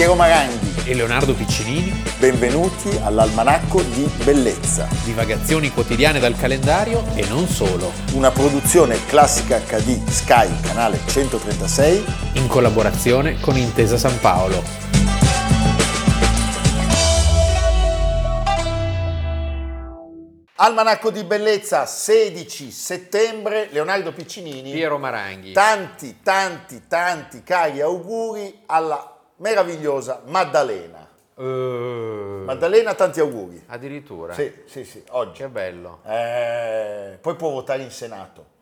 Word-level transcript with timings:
Piero 0.00 0.14
Maranghi. 0.14 0.84
e 0.86 0.94
Leonardo 0.94 1.34
Piccinini, 1.34 1.92
Benvenuti 2.18 2.88
all'Almanacco 3.02 3.82
di 3.82 4.10
Bellezza, 4.24 4.88
divagazioni 5.04 5.70
quotidiane 5.70 6.18
dal 6.18 6.34
calendario 6.38 7.04
e 7.14 7.26
non 7.28 7.46
solo, 7.46 7.92
una 8.14 8.30
produzione 8.30 9.04
classica 9.04 9.58
HD 9.58 10.02
Sky, 10.08 10.48
canale 10.62 11.00
136. 11.04 12.02
in 12.36 12.46
collaborazione 12.46 13.38
con 13.40 13.58
Intesa 13.58 13.98
San 13.98 14.18
Paolo. 14.20 14.62
Almanacco 20.54 21.10
di 21.10 21.24
Bellezza, 21.24 21.84
16 21.84 22.70
settembre, 22.70 23.68
Leonardo 23.70 24.14
Piccinini. 24.14 24.72
Piero 24.72 24.96
Maranghi. 24.96 25.52
Tanti, 25.52 26.20
tanti, 26.22 26.84
tanti 26.88 27.42
cari 27.42 27.82
auguri 27.82 28.62
alla 28.64 29.09
meravigliosa 29.40 30.22
Maddalena. 30.26 31.08
Eh, 31.36 32.42
Maddalena, 32.44 32.94
tanti 32.94 33.20
auguri. 33.20 33.62
addirittura. 33.66 34.34
Sì, 34.34 34.52
sì, 34.66 34.84
sì, 34.84 35.02
oggi. 35.10 35.42
Che 35.42 35.48
bello. 35.48 36.00
Eh, 36.06 37.18
poi 37.20 37.34
può 37.34 37.50
votare 37.50 37.82
in 37.82 37.90
Senato 37.90 38.58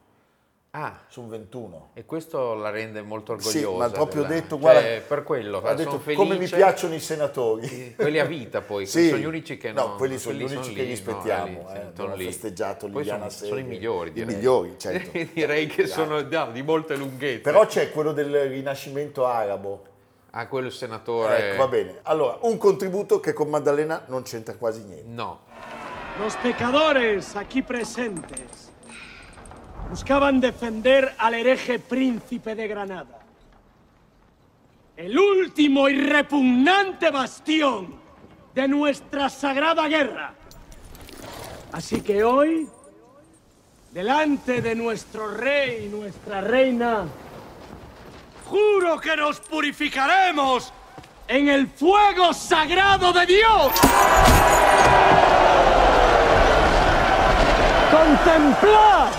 Ah, 0.70 1.01
su 1.09 1.23
un 1.23 1.28
21. 1.30 1.91
e 1.95 2.04
questo 2.04 2.54
la 2.54 2.68
rende 2.70 3.01
molto 3.02 3.37
Sì, 3.41 3.64
orgogliosa. 3.64 3.78
ma 3.78 3.84
ha 3.87 3.91
proprio 3.91 4.23
della- 4.23 4.34
detto, 4.34 4.48
cioè, 4.51 4.59
guarda, 4.60 5.01
per 5.09 5.23
quello, 5.24 5.62
ha 5.62 5.74
detto 5.74 5.98
felice. 5.98 6.23
come 6.23 6.37
mi 6.38 6.46
piacciono 6.46 6.95
i 6.95 7.01
senatori. 7.01 7.95
Quelli 7.96 8.18
a 8.20 8.24
vita 8.24 8.60
poi, 8.60 8.84
Sì. 8.87 9.09
sono 9.09 9.18
gli 9.20 9.24
unici 9.24 9.56
che 9.56 9.73
no, 9.73 9.87
non... 9.87 9.96
quelli 9.96 10.18
sono 10.18 10.37
gli 10.37 10.42
unici 10.42 10.74
che 10.74 10.82
lì, 10.82 10.88
rispettiamo. 10.90 11.62
no, 11.62 11.73
lì, 11.73 11.79
eh, 11.79 12.10
sì, 12.12 12.16
lì. 12.18 12.24
festeggiato 12.26 12.87
Poi 12.87 12.96
Liliana 13.02 13.29
sono, 13.30 13.48
sono 13.48 13.60
i 13.60 13.65
migliori, 13.65 14.10
I 14.10 14.12
direi. 14.12 14.34
migliori, 14.34 14.74
certo. 14.79 15.18
direi 15.32 15.66
che 15.66 15.87
sono 15.87 16.20
no, 16.20 16.51
di 16.52 16.62
molte 16.62 16.96
lunghezze. 16.96 17.40
Però 17.40 17.65
c'è 17.66 17.90
quello 17.90 18.13
del 18.13 18.48
rinascimento 18.48 19.24
arabo. 19.26 19.82
Ah, 20.32 20.46
quello 20.46 20.66
il 20.66 20.73
senatore... 20.73 21.52
Ecco, 21.52 21.59
va 21.59 21.68
bene. 21.68 22.01
Allora, 22.02 22.38
un 22.43 22.59
contributo 22.59 23.21
che 23.21 23.32
con 23.32 23.48
Maddalena 23.48 24.04
non 24.09 24.23
c'entra 24.23 24.54
quasi 24.54 24.82
niente. 24.82 25.09
No. 25.09 25.40
Los 26.20 26.35
pecadores 26.37 27.37
aquí 27.37 27.62
presentes 27.62 28.73
buscaban 29.88 30.40
defender 30.40 31.15
al 31.16 31.35
hereje 31.35 31.79
príncipe 31.79 32.54
de 32.54 32.66
Granada, 32.66 33.20
el 34.96 35.16
último 35.16 35.88
y 35.88 35.96
repugnante 35.96 37.10
bastión 37.10 37.95
de 38.52 38.66
nuestra 38.66 39.29
sagrada 39.29 39.87
guerra. 39.87 40.35
Así 41.70 42.01
que 42.01 42.24
hoy, 42.24 42.68
delante 43.92 44.60
de 44.60 44.74
nuestro 44.74 45.29
rey 45.29 45.87
y 45.87 45.88
nuestra 45.88 46.40
reina, 46.40 47.07
juro 48.49 48.99
que 48.99 49.16
nos 49.16 49.41
purificaremos 49.41 50.73
en 51.27 51.49
el 51.49 51.68
fuego 51.68 52.32
sagrado 52.32 53.13
de 53.13 53.27
Dios. 53.27 53.73
¡Contemplad! 57.91 59.18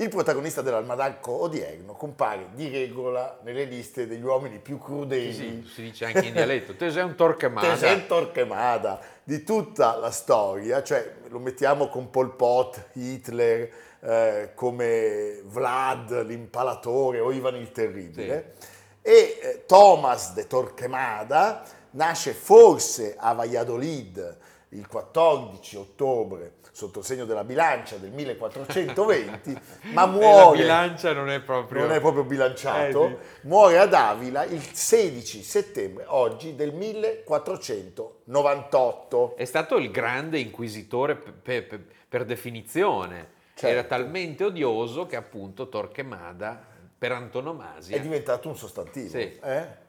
Il 0.00 0.08
protagonista 0.08 0.62
dell'almanacco 0.62 1.42
odierno 1.42 1.92
compare 1.92 2.48
di 2.54 2.70
regola 2.70 3.38
nelle 3.42 3.64
liste 3.64 4.06
degli 4.06 4.24
uomini 4.24 4.58
più 4.58 4.78
crudeli. 4.78 5.30
Sì, 5.30 5.70
si 5.70 5.82
dice 5.82 6.06
anche 6.06 6.28
in 6.28 6.32
dialetto. 6.32 6.74
Te 6.74 6.90
sei 6.90 7.02
un 7.02 7.14
Torquemada. 7.14 7.68
Tesent 7.68 8.06
Torquemada 8.06 8.98
di 9.22 9.44
tutta 9.44 9.96
la 9.96 10.10
storia, 10.10 10.82
cioè 10.82 11.16
lo 11.28 11.38
mettiamo 11.38 11.88
con 11.88 12.08
Pol 12.08 12.34
Pot, 12.34 12.92
Hitler, 12.94 13.70
eh, 14.00 14.52
come 14.54 15.42
Vlad 15.44 16.24
l'impalatore 16.24 17.20
o 17.20 17.30
Ivan 17.30 17.56
il 17.56 17.70
Terribile. 17.70 18.54
E 19.02 19.38
eh, 19.42 19.64
Thomas 19.66 20.32
de 20.32 20.46
Torquemada 20.46 21.62
nasce 21.90 22.32
forse 22.32 23.16
a 23.18 23.34
Valladolid 23.34 24.38
il 24.70 24.86
14 24.86 25.76
ottobre 25.76 26.52
sotto 26.72 27.00
il 27.00 27.04
segno 27.04 27.24
della 27.24 27.42
bilancia 27.44 27.96
del 27.96 28.10
1420, 28.12 29.52
ma 29.92 30.02
E 30.02 30.04
la 30.06 30.06
muore 30.06 30.58
bilancia 30.58 31.12
non 31.12 31.28
è 31.28 31.40
proprio... 31.40 31.82
non 31.82 31.92
è 31.92 32.00
proprio 32.00 32.22
bilanciato, 32.24 33.06
Eh, 33.06 33.18
muore 33.42 33.78
ad 33.78 33.92
Avila 33.92 34.44
il 34.44 34.62
16 34.62 35.42
settembre, 35.42 36.04
oggi 36.06 36.54
del 36.54 36.72
1498. 36.72 39.36
È 39.36 39.44
stato 39.44 39.76
il 39.76 39.90
grande 39.90 40.38
inquisitore 40.38 41.16
pe- 41.16 41.32
pe- 41.32 41.62
pe- 41.62 41.84
per 42.08 42.24
definizione. 42.24 43.38
Certo. 43.54 43.76
Era 43.76 43.82
talmente 43.86 44.44
odioso 44.44 45.06
che 45.06 45.16
appunto 45.16 45.68
Torquemada, 45.68 46.64
per 46.96 47.12
antonomasia, 47.12 47.96
È 47.96 48.00
diventato 48.00 48.48
un 48.48 48.56
sostantivo, 48.56 49.08
Sì. 49.08 49.38
eh? 49.42 49.79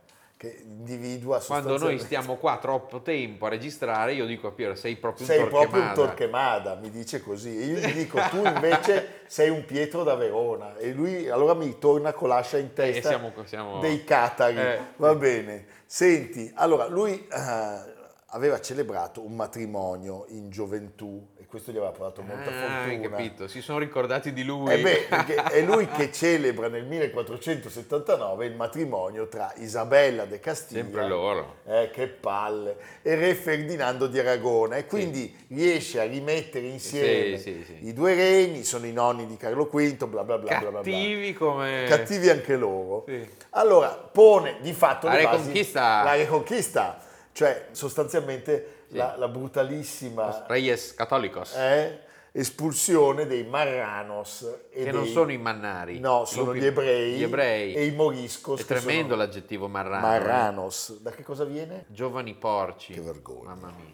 Che 0.42 0.60
individua 0.64 1.40
quando 1.40 1.78
noi 1.78 2.00
stiamo 2.00 2.36
qua 2.38 2.58
troppo 2.58 3.04
tempo 3.04 3.46
a 3.46 3.50
registrare, 3.50 4.14
io 4.16 4.26
dico 4.26 4.48
a 4.48 4.52
Piero, 4.52 4.74
sei 4.74 4.96
proprio 4.96 5.28
un 5.28 5.32
Sei 5.32 5.46
proprio 5.48 5.60
un 5.60 5.70
Torquemada. 5.94 5.94
Torquemada, 5.94 6.76
mi 6.82 6.90
dice 6.90 7.22
così. 7.22 7.62
E 7.62 7.66
io 7.66 7.78
gli 7.78 7.94
dico, 7.94 8.20
tu 8.32 8.44
invece 8.44 9.20
sei 9.28 9.50
un 9.52 9.64
Pietro 9.66 10.02
da 10.02 10.16
Verona. 10.16 10.76
E 10.78 10.94
lui 10.94 11.30
allora 11.30 11.54
mi 11.54 11.78
torna 11.78 12.12
con 12.14 12.30
l'ascia 12.30 12.58
in 12.58 12.74
testa 12.74 12.98
Eh, 12.98 13.02
siamo- 13.12 13.32
siamo- 13.46 13.80
dei 13.82 14.04
catari. 14.04 14.58
Eh. 14.58 14.80
Va 14.96 15.14
bene. 15.14 15.66
Senti, 15.86 16.52
allora 16.56 16.88
lui 16.88 17.14
eh, 17.32 18.00
aveva 18.26 18.60
celebrato 18.60 19.24
un 19.24 19.36
matrimonio 19.36 20.26
in 20.30 20.50
gioventù 20.50 21.24
questo 21.52 21.72
gli 21.74 21.76
aveva 21.78 21.92
portato 21.92 22.22
molta 22.22 22.50
Ah, 22.50 22.84
hai 22.86 22.96
fortuna. 22.96 23.16
capito, 23.18 23.48
si 23.50 23.62
sono 23.62 23.78
ricordati 23.78 24.32
di 24.32 24.44
lui. 24.44 24.72
Eh 24.74 24.80
beh, 24.80 25.08
è 25.52 25.62
lui 25.62 25.86
che 25.88 26.10
celebra 26.12 26.70
nel 26.70 26.86
1479 26.86 28.46
il 28.46 28.56
matrimonio 28.56 29.28
tra 29.28 29.52
Isabella 29.58 30.24
de 30.26 30.40
Castiglia, 30.40 30.82
Sempre 30.82 31.08
loro. 31.08 31.56
eh, 31.68 31.90
che 31.92 32.08
palle, 32.08 32.78
e 33.02 33.16
re 33.16 33.36
Ferdinando 33.36 34.08
di 34.08 34.18
Aragona 34.18 34.78
e 34.78 34.86
quindi 34.86 35.36
riesce 35.50 36.00
a 36.00 36.04
rimettere 36.06 36.66
insieme 36.68 37.38
Sì, 37.38 37.44
sì, 37.44 37.64
sì. 37.66 37.88
i 37.88 37.94
due 37.94 38.16
regni, 38.16 38.64
sono 38.64 38.86
i 38.86 38.94
nonni 38.94 39.28
di 39.28 39.36
Carlo 39.36 39.66
V, 39.72 40.06
bla 40.08 40.24
bla 40.24 40.38
bla 40.38 40.38
bla 40.38 40.60
bla. 40.60 40.70
bla. 40.70 40.78
Cattivi 40.82 41.34
come... 41.34 41.86
Cattivi 41.88 42.30
anche 42.30 42.56
loro. 42.56 43.04
Sì. 43.08 43.28
Allora 43.52 43.90
pone 43.90 44.56
di 44.62 44.72
fatto 44.72 45.08
La 45.08 45.16
le 45.16 45.24
basi- 45.24 45.72
la 45.74 46.16
Reconquista, 46.16 46.98
cioè 47.34 47.68
sostanzialmente 47.72 48.80
la, 48.92 49.16
la 49.18 49.28
brutalissima 49.28 50.46
Reyes 50.48 50.94
Católicos, 50.94 51.56
eh, 51.56 52.00
espulsione 52.34 53.26
dei 53.28 53.44
marranos 53.44 54.60
che 54.72 54.92
non 54.92 55.04
dei- 55.04 55.12
sono 55.12 55.32
i 55.32 55.38
mannari. 55.38 56.00
No, 56.00 56.26
sono 56.26 56.56
gli 56.56 56.66
ebrei, 56.66 57.14
Gli 57.18 57.24
ebrei. 57.24 57.74
e 57.74 57.86
i 57.86 57.92
moriscos. 57.92 58.62
È 58.62 58.66
tremendo 58.66 59.16
l'aggettivo 59.16 59.68
marrano. 59.68 60.06
Marranos. 60.08 61.00
Da 61.02 61.12
che 61.12 61.24
cosa 61.24 61.44
viene? 61.44 61.86
Giovani 61.88 62.34
porci. 62.36 62.94
Che 62.94 63.02
vergogna. 63.02 63.50
Mamma 63.56 63.74
mia. 63.78 63.94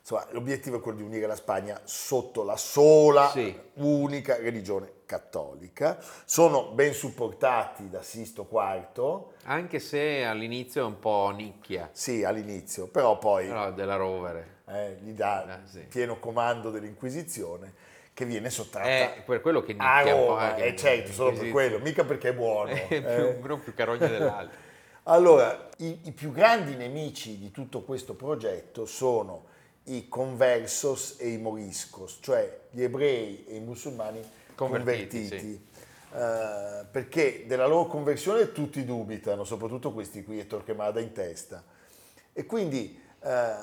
Insomma, 0.00 0.26
l'obiettivo 0.30 0.76
è 0.76 0.80
quello 0.80 0.98
di 0.98 1.02
unire 1.04 1.26
la 1.26 1.34
Spagna 1.34 1.80
sotto 1.84 2.44
la 2.44 2.56
sola, 2.56 3.28
Sì. 3.30 3.56
unica 3.74 4.36
religione 4.36 4.92
cattolica. 5.06 5.98
Sono 6.24 6.72
ben 6.72 6.92
supportati 6.92 7.88
da 7.88 8.02
Sisto 8.02 8.46
IV, 8.50 9.24
Anche 9.44 9.78
se 9.78 10.24
all'inizio 10.24 10.82
è 10.82 10.84
un 10.84 10.98
po' 10.98 11.32
nicchia, 11.34 11.88
sì, 11.92 12.24
all'inizio, 12.24 12.88
però 12.88 13.18
poi 13.18 13.46
però 13.46 13.72
della 13.72 13.96
rovere. 13.96 14.56
eh, 14.68 14.98
gli 15.00 15.12
dà 15.12 15.44
Ah, 15.44 15.60
sì. 15.64 15.80
pieno 15.88 16.18
comando 16.18 16.70
dell'Inquisizione 16.70 17.72
che 18.12 18.24
viene 18.24 18.48
sottratta 18.50 18.88
È 19.14 19.22
per 19.24 19.40
quello 19.40 19.62
che 19.62 19.74
a 19.78 19.98
nicchia 19.98 20.14
un 20.14 20.20
po'. 20.26 20.28
Roma. 20.32 20.56
eh, 20.56 20.68
Eh, 20.68 20.76
certo, 20.76 21.12
solo 21.12 21.36
per 21.36 21.50
quello, 21.50 21.78
mica 21.78 22.04
perché 22.04 22.30
è 22.30 22.34
buono. 22.34 22.70
È 22.74 22.86
eh. 22.90 23.00
più, 23.02 23.44
uno 23.44 23.58
più 23.58 23.72
carogna 23.74 24.06
dell'altro. 24.06 24.64
Allora, 25.08 25.68
i, 25.78 26.00
i 26.04 26.10
più 26.12 26.32
grandi 26.32 26.74
nemici 26.74 27.38
di 27.38 27.52
tutto 27.52 27.82
questo 27.82 28.14
progetto 28.14 28.86
sono 28.86 29.44
i 29.84 30.08
conversos 30.08 31.14
e 31.20 31.28
i 31.28 31.38
moriscos, 31.38 32.18
cioè 32.20 32.62
gli 32.70 32.82
ebrei 32.82 33.44
e 33.46 33.54
i 33.54 33.60
musulmani 33.60 34.20
Convertiti, 34.56 35.20
convertiti. 35.20 35.66
Eh, 36.12 36.84
perché 36.90 37.44
della 37.46 37.66
loro 37.66 37.86
conversione 37.86 38.50
tutti 38.52 38.84
dubitano, 38.84 39.44
soprattutto 39.44 39.92
questi 39.92 40.24
qui 40.24 40.40
e 40.40 40.46
Torquemada 40.46 40.98
in 40.98 41.12
testa. 41.12 41.62
E 42.32 42.46
quindi 42.46 42.98
eh, 43.22 43.54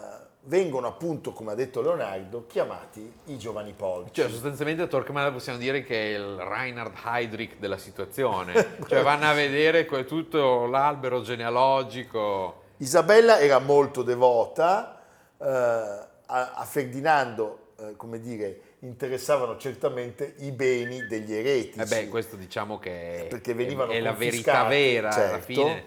vengono 0.46 0.88
appunto, 0.88 1.32
come 1.32 1.52
ha 1.52 1.56
detto 1.56 1.82
Leonardo, 1.82 2.46
chiamati 2.48 3.12
i 3.26 3.38
giovani 3.38 3.74
porci. 3.74 4.14
Cioè, 4.14 4.30
sostanzialmente 4.30 4.88
Torquemada 4.88 5.32
possiamo 5.32 5.58
dire 5.58 5.84
che 5.84 6.16
è 6.16 6.18
il 6.18 6.38
Reinhard 6.38 6.96
Heydrich 7.06 7.58
della 7.58 7.78
situazione. 7.78 8.78
cioè, 8.88 9.02
vanno 9.02 9.26
a 9.26 9.34
vedere 9.34 9.86
tutto 10.06 10.66
l'albero 10.66 11.22
genealogico. 11.22 12.62
Isabella 12.78 13.40
era 13.40 13.60
molto 13.60 14.04
devota, 14.04 15.02
eh, 15.38 15.46
a, 15.48 16.08
a 16.26 16.66
Ferdinando, 16.66 17.63
eh, 17.78 17.96
come 17.96 18.20
dire, 18.20 18.60
interessavano 18.80 19.58
certamente 19.58 20.36
i 20.40 20.52
beni 20.52 21.06
degli 21.08 21.34
eretici. 21.34 21.80
Eh 21.80 21.86
beh, 21.86 22.10
questo 22.10 22.36
diciamo 22.36 22.80
che 22.80 23.26
è, 23.26 23.28
Perché 23.28 23.54
venivano 23.54 23.92
è 23.92 24.00
la 24.00 24.14
confiscati, 24.14 24.42
verità 24.42 24.68
vera 24.68 25.10
alla 25.10 25.30
certo. 25.30 25.46
fine. 25.46 25.84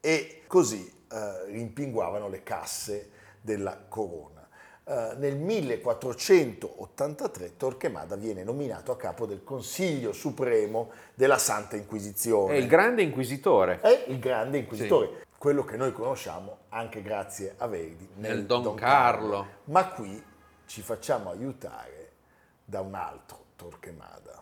E 0.00 0.42
così 0.46 0.90
eh, 1.10 1.44
rimpinguavano 1.46 2.28
le 2.28 2.42
casse 2.42 3.10
della 3.40 3.78
corona. 3.88 4.46
Eh, 4.84 5.14
nel 5.18 5.36
1483 5.36 7.56
Torquemada 7.56 8.16
viene 8.16 8.42
nominato 8.42 8.90
a 8.92 8.96
capo 8.96 9.26
del 9.26 9.44
Consiglio 9.44 10.12
Supremo 10.12 10.90
della 11.14 11.38
Santa 11.38 11.76
Inquisizione. 11.76 12.54
È 12.54 12.56
il 12.56 12.66
grande 12.66 13.02
inquisitore. 13.02 13.80
È 13.80 14.06
il 14.08 14.18
grande 14.18 14.58
inquisitore, 14.58 15.26
quello 15.38 15.64
che 15.64 15.76
noi 15.76 15.92
conosciamo 15.92 16.58
anche 16.70 17.02
grazie 17.02 17.54
a 17.58 17.66
Verdi 17.66 18.08
nel, 18.16 18.36
Nel 18.36 18.46
Don 18.46 18.74
Carlo. 18.74 19.46
Ma 19.64 19.88
qui 19.88 20.22
ci 20.70 20.82
facciamo 20.82 21.30
aiutare 21.30 22.12
da 22.64 22.80
un 22.80 22.94
altro 22.94 23.46
Torquemada. 23.56 24.40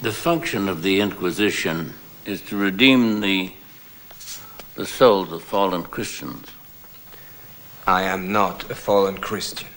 The 0.00 0.12
function 0.12 0.66
of 0.66 0.80
the 0.80 0.98
Inquisition 0.98 1.92
is 2.24 2.40
to 2.44 2.56
redeem 2.56 3.20
the, 3.20 3.52
the 4.76 4.86
souls 4.86 5.30
of 5.30 5.42
fallen 5.42 5.82
Christians. 5.82 6.48
I 7.86 8.04
am 8.04 8.32
not 8.32 8.70
a 8.70 8.74
fallen 8.74 9.18
Christian. 9.18 9.68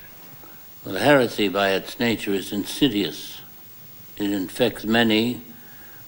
Well, 0.85 0.95
heresy 0.95 1.49
by 1.49 1.71
its 1.71 1.99
nature 1.99 2.33
is 2.33 2.53
insidious. 2.53 3.41
It 4.15 4.31
infects 4.31 4.85
many 4.85 5.41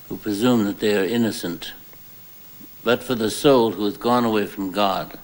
who 0.07 0.15
presume 0.15 0.63
that 0.63 0.79
they 0.79 0.95
are 0.97 1.03
innocent. 1.03 1.73
But 2.85 3.03
for 3.03 3.15
the 3.15 3.29
soul 3.29 3.71
who 3.71 3.83
has 3.83 3.97
gone 3.97 4.23
away 4.23 4.45
from 4.45 4.71
God, 4.71 5.19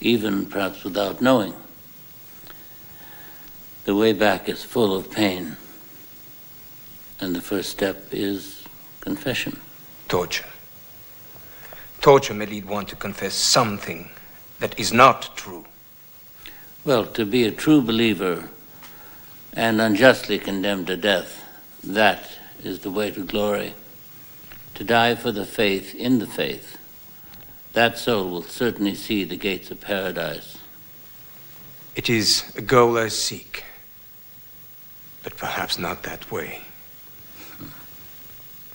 even 0.00 0.46
perhaps 0.46 0.82
without 0.82 1.20
knowing, 1.20 1.54
the 3.84 3.94
way 3.94 4.12
back 4.12 4.48
is 4.48 4.62
full 4.62 4.94
of 4.94 5.10
pain. 5.10 5.56
And 7.20 7.34
the 7.34 7.40
first 7.40 7.70
step 7.70 8.08
is 8.12 8.64
confession. 9.00 9.60
Torture. 10.08 10.48
Torture 12.00 12.34
may 12.34 12.46
lead 12.46 12.64
one 12.64 12.86
to 12.86 12.96
confess 12.96 13.34
something 13.34 14.10
that 14.58 14.78
is 14.78 14.92
not 14.92 15.36
true. 15.36 15.64
Well, 16.84 17.06
to 17.06 17.24
be 17.24 17.44
a 17.44 17.52
true 17.52 17.80
believer 17.80 18.48
and 19.52 19.80
unjustly 19.80 20.38
condemned 20.38 20.88
to 20.88 20.96
death, 20.96 21.44
that 21.84 22.30
is 22.64 22.80
the 22.80 22.90
way 22.90 23.10
to 23.12 23.24
glory. 23.24 23.74
To 24.74 24.84
die 24.84 25.14
for 25.14 25.30
the 25.30 25.44
faith 25.44 25.94
in 25.94 26.18
the 26.18 26.26
faith, 26.26 26.78
that 27.72 27.98
soul 27.98 28.30
will 28.30 28.42
certainly 28.42 28.94
see 28.94 29.24
the 29.24 29.36
gates 29.36 29.70
of 29.70 29.80
paradise. 29.80 30.58
It 31.94 32.08
is 32.08 32.52
a 32.56 32.62
goal 32.62 32.98
I 32.98 33.08
seek, 33.08 33.64
but 35.22 35.34
perhaps 35.34 35.76
not 35.76 36.00
that 36.00 36.30
way. 36.30 36.58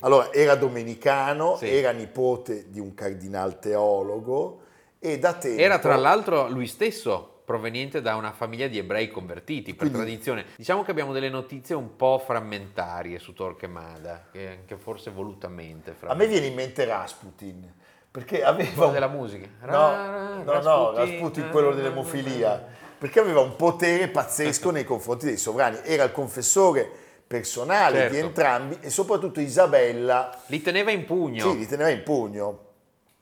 Allora, 0.02 0.32
era 0.32 0.56
domenicano, 0.56 1.58
Sì. 1.58 1.68
era 1.70 1.92
nipote 1.92 2.66
di 2.70 2.80
un 2.80 2.94
cardinal 2.94 3.60
teologo 3.60 4.62
e 5.00 5.18
da 5.18 5.34
tempo... 5.34 5.60
Era 5.60 5.80
tra 5.80 5.96
l'altro 5.96 6.48
lui 6.50 6.68
stesso 6.68 7.42
proveniente 7.44 8.02
da 8.02 8.16
una 8.16 8.32
famiglia 8.32 8.68
di 8.68 8.78
ebrei 8.78 9.10
convertiti 9.10 9.74
per 9.74 9.90
Quindi- 9.90 9.98
tradizione. 9.98 10.46
Diciamo 10.56 10.84
che 10.84 10.92
abbiamo 10.92 11.14
delle 11.14 11.30
notizie 11.30 11.74
un 11.76 11.96
po' 11.96 12.22
frammentarie 12.24 13.18
su 13.20 13.34
Torquemada, 13.34 14.28
che 14.32 14.50
anche 14.50 14.76
forse 14.78 15.10
volutamente. 15.10 15.96
A 16.02 16.14
me 16.14 16.28
viene 16.28 16.46
in 16.48 16.54
mente 16.54 16.86
Rasputin, 16.86 17.74
perché 18.12 18.44
aveva... 18.44 18.70
Quello 18.76 18.92
della 18.92 19.08
musica. 19.08 19.48
No, 19.62 19.68
Ra- 19.68 20.44
no, 20.44 20.44
no, 20.44 20.92
Rasputin, 20.92 20.96
Rasputin, 20.96 21.50
quello 21.50 21.74
dell'emofilia, 21.74 22.68
perché 22.98 23.20
aveva 23.20 23.42
un 23.42 23.56
potere 23.56 24.08
pazzesco 24.08 24.72
nei 24.72 24.84
confronti 24.84 25.26
dei 25.26 25.38
sovrani. 25.38 25.80
Era 25.84 26.04
il 26.04 26.12
confessore 26.12 26.90
personale 27.28 27.98
Certo. 27.98 28.14
di 28.14 28.20
entrambi 28.20 28.78
e 28.80 28.90
soprattutto 28.90 29.42
Isabella 29.42 30.42
Li 30.48 30.62
teneva 30.62 30.92
in 30.92 31.06
pugno. 31.06 31.52
Sì, 31.52 31.58
li 31.58 31.68
teneva 31.68 31.90
in 31.90 32.04
pugno. 32.04 32.66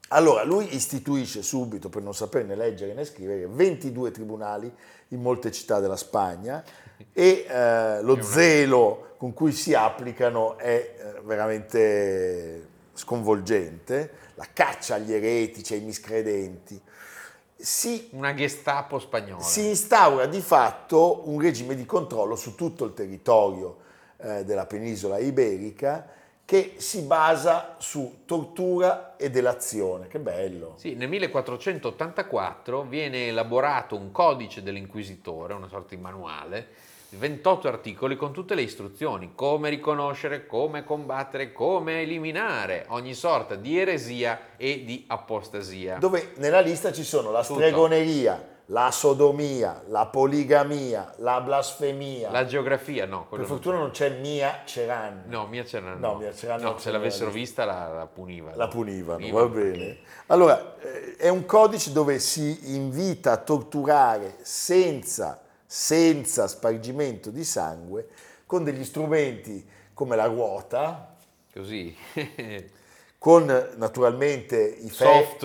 Allora, 0.10 0.44
lui 0.44 0.76
istituisce 0.76 1.42
subito, 1.42 1.90
per 1.90 2.04
non 2.04 2.14
sapere 2.14 2.44
né 2.44 2.56
leggere 2.56 2.94
né 2.94 3.06
scrivere, 3.06 3.48
22 3.48 4.12
tribunali 4.12 4.72
in 5.10 5.22
molte 5.22 5.52
città 5.52 5.80
della 5.80 5.98
Spagna 5.98 6.64
e 7.12 7.46
eh, 7.50 8.02
lo 8.04 8.22
zelo 8.22 9.16
con 9.18 9.34
cui 9.34 9.52
si 9.52 9.74
applicano 9.74 10.58
è 10.58 10.96
eh, 10.98 11.22
veramente 11.24 12.68
sconvolgente. 12.94 14.24
La 14.36 14.48
caccia 14.54 14.96
agli 14.96 15.14
eretici, 15.14 15.74
ai 15.74 15.80
miscredenti. 15.80 16.80
Si 17.58 18.10
Una 18.12 18.34
Gestapo 18.34 19.00
spagnola. 19.00 19.42
si 19.42 19.68
instaura 19.68 20.26
di 20.26 20.42
fatto 20.42 21.30
un 21.30 21.40
regime 21.40 21.76
di 21.76 21.86
controllo 21.86 22.36
su 22.36 22.54
tutto 22.56 22.84
il 22.86 22.94
territorio 22.94 23.78
eh, 24.18 24.44
della 24.44 24.66
penisola 24.66 25.18
iberica 25.18 26.08
che 26.46 26.76
si 26.78 27.02
basa 27.02 27.76
su 27.80 28.22
tortura 28.26 29.16
e 29.18 29.32
delazione. 29.32 30.08
Che 30.08 30.20
bello! 30.20 30.76
Sì, 30.78 30.94
nel 30.94 31.10
1484 31.10 32.84
viene 32.84 33.28
elaborato 33.28 33.96
un 33.96 34.12
codice 34.12 34.62
dell'inquisitore, 34.62 35.54
una 35.54 35.68
sorta 35.68 35.96
di 35.96 36.02
manuale, 36.02 36.68
28 37.18 37.68
articoli 37.68 38.16
con 38.16 38.32
tutte 38.32 38.56
le 38.56 38.62
istruzioni, 38.62 39.32
come 39.36 39.70
riconoscere, 39.70 40.46
come 40.46 40.84
combattere, 40.84 41.52
come 41.52 42.02
eliminare 42.02 42.86
ogni 42.90 43.14
sorta 43.14 43.56
di 43.56 43.80
eresia 43.80 44.40
e 44.58 44.84
di 44.86 45.06
apostasia. 45.08 45.98
Dove 45.98 46.34
nella 46.38 46.60
lista 46.60 46.92
ci 46.92 47.04
sono 47.04 47.32
la 47.32 47.42
Tutto. 47.44 47.56
stregoneria, 47.60 48.54
la 48.70 48.90
sodomia, 48.90 49.84
la 49.90 50.08
poligamia, 50.08 51.14
la 51.18 51.40
blasfemia. 51.40 52.32
La 52.32 52.46
geografia, 52.46 53.06
no, 53.06 53.28
per 53.30 53.46
fortuna 53.46 53.78
non 53.78 53.92
c'è 53.92 54.10
Mia 54.20 54.62
Ceran. 54.66 55.24
No, 55.28 55.46
Mia 55.48 55.64
Ceran 55.64 56.00
No, 56.00 56.16
Mia 56.16 56.34
Ceran 56.34 56.62
non 56.62 56.72
No, 56.74 56.78
se 56.80 56.90
l'avessero 56.92 57.30
vista 57.30 57.64
la, 57.64 57.94
la 57.94 58.06
punivano. 58.08 58.56
La 58.58 58.68
punivano, 58.68 59.20
Punivano. 59.20 59.48
va 59.48 59.54
bene. 59.54 59.98
Allora, 60.28 60.76
eh, 60.82 61.16
è 61.16 61.30
un 61.30 61.46
codice 61.46 61.92
dove 61.92 62.18
si 62.18 62.74
invita 62.76 63.34
a 63.34 63.38
torturare 63.38 64.38
senza, 64.42 65.42
senza 65.66 66.48
spargimento 66.48 67.30
di 67.30 67.44
sangue, 67.44 68.08
con 68.46 68.64
degli 68.64 68.84
strumenti 68.84 69.66
come 69.94 70.16
la 70.16 70.26
ruota, 70.26 71.16
Così. 71.54 71.96
con 73.18 73.46
naturalmente 73.78 74.58
i, 74.62 74.90
fe- 74.90 75.28
Soft 75.40 75.44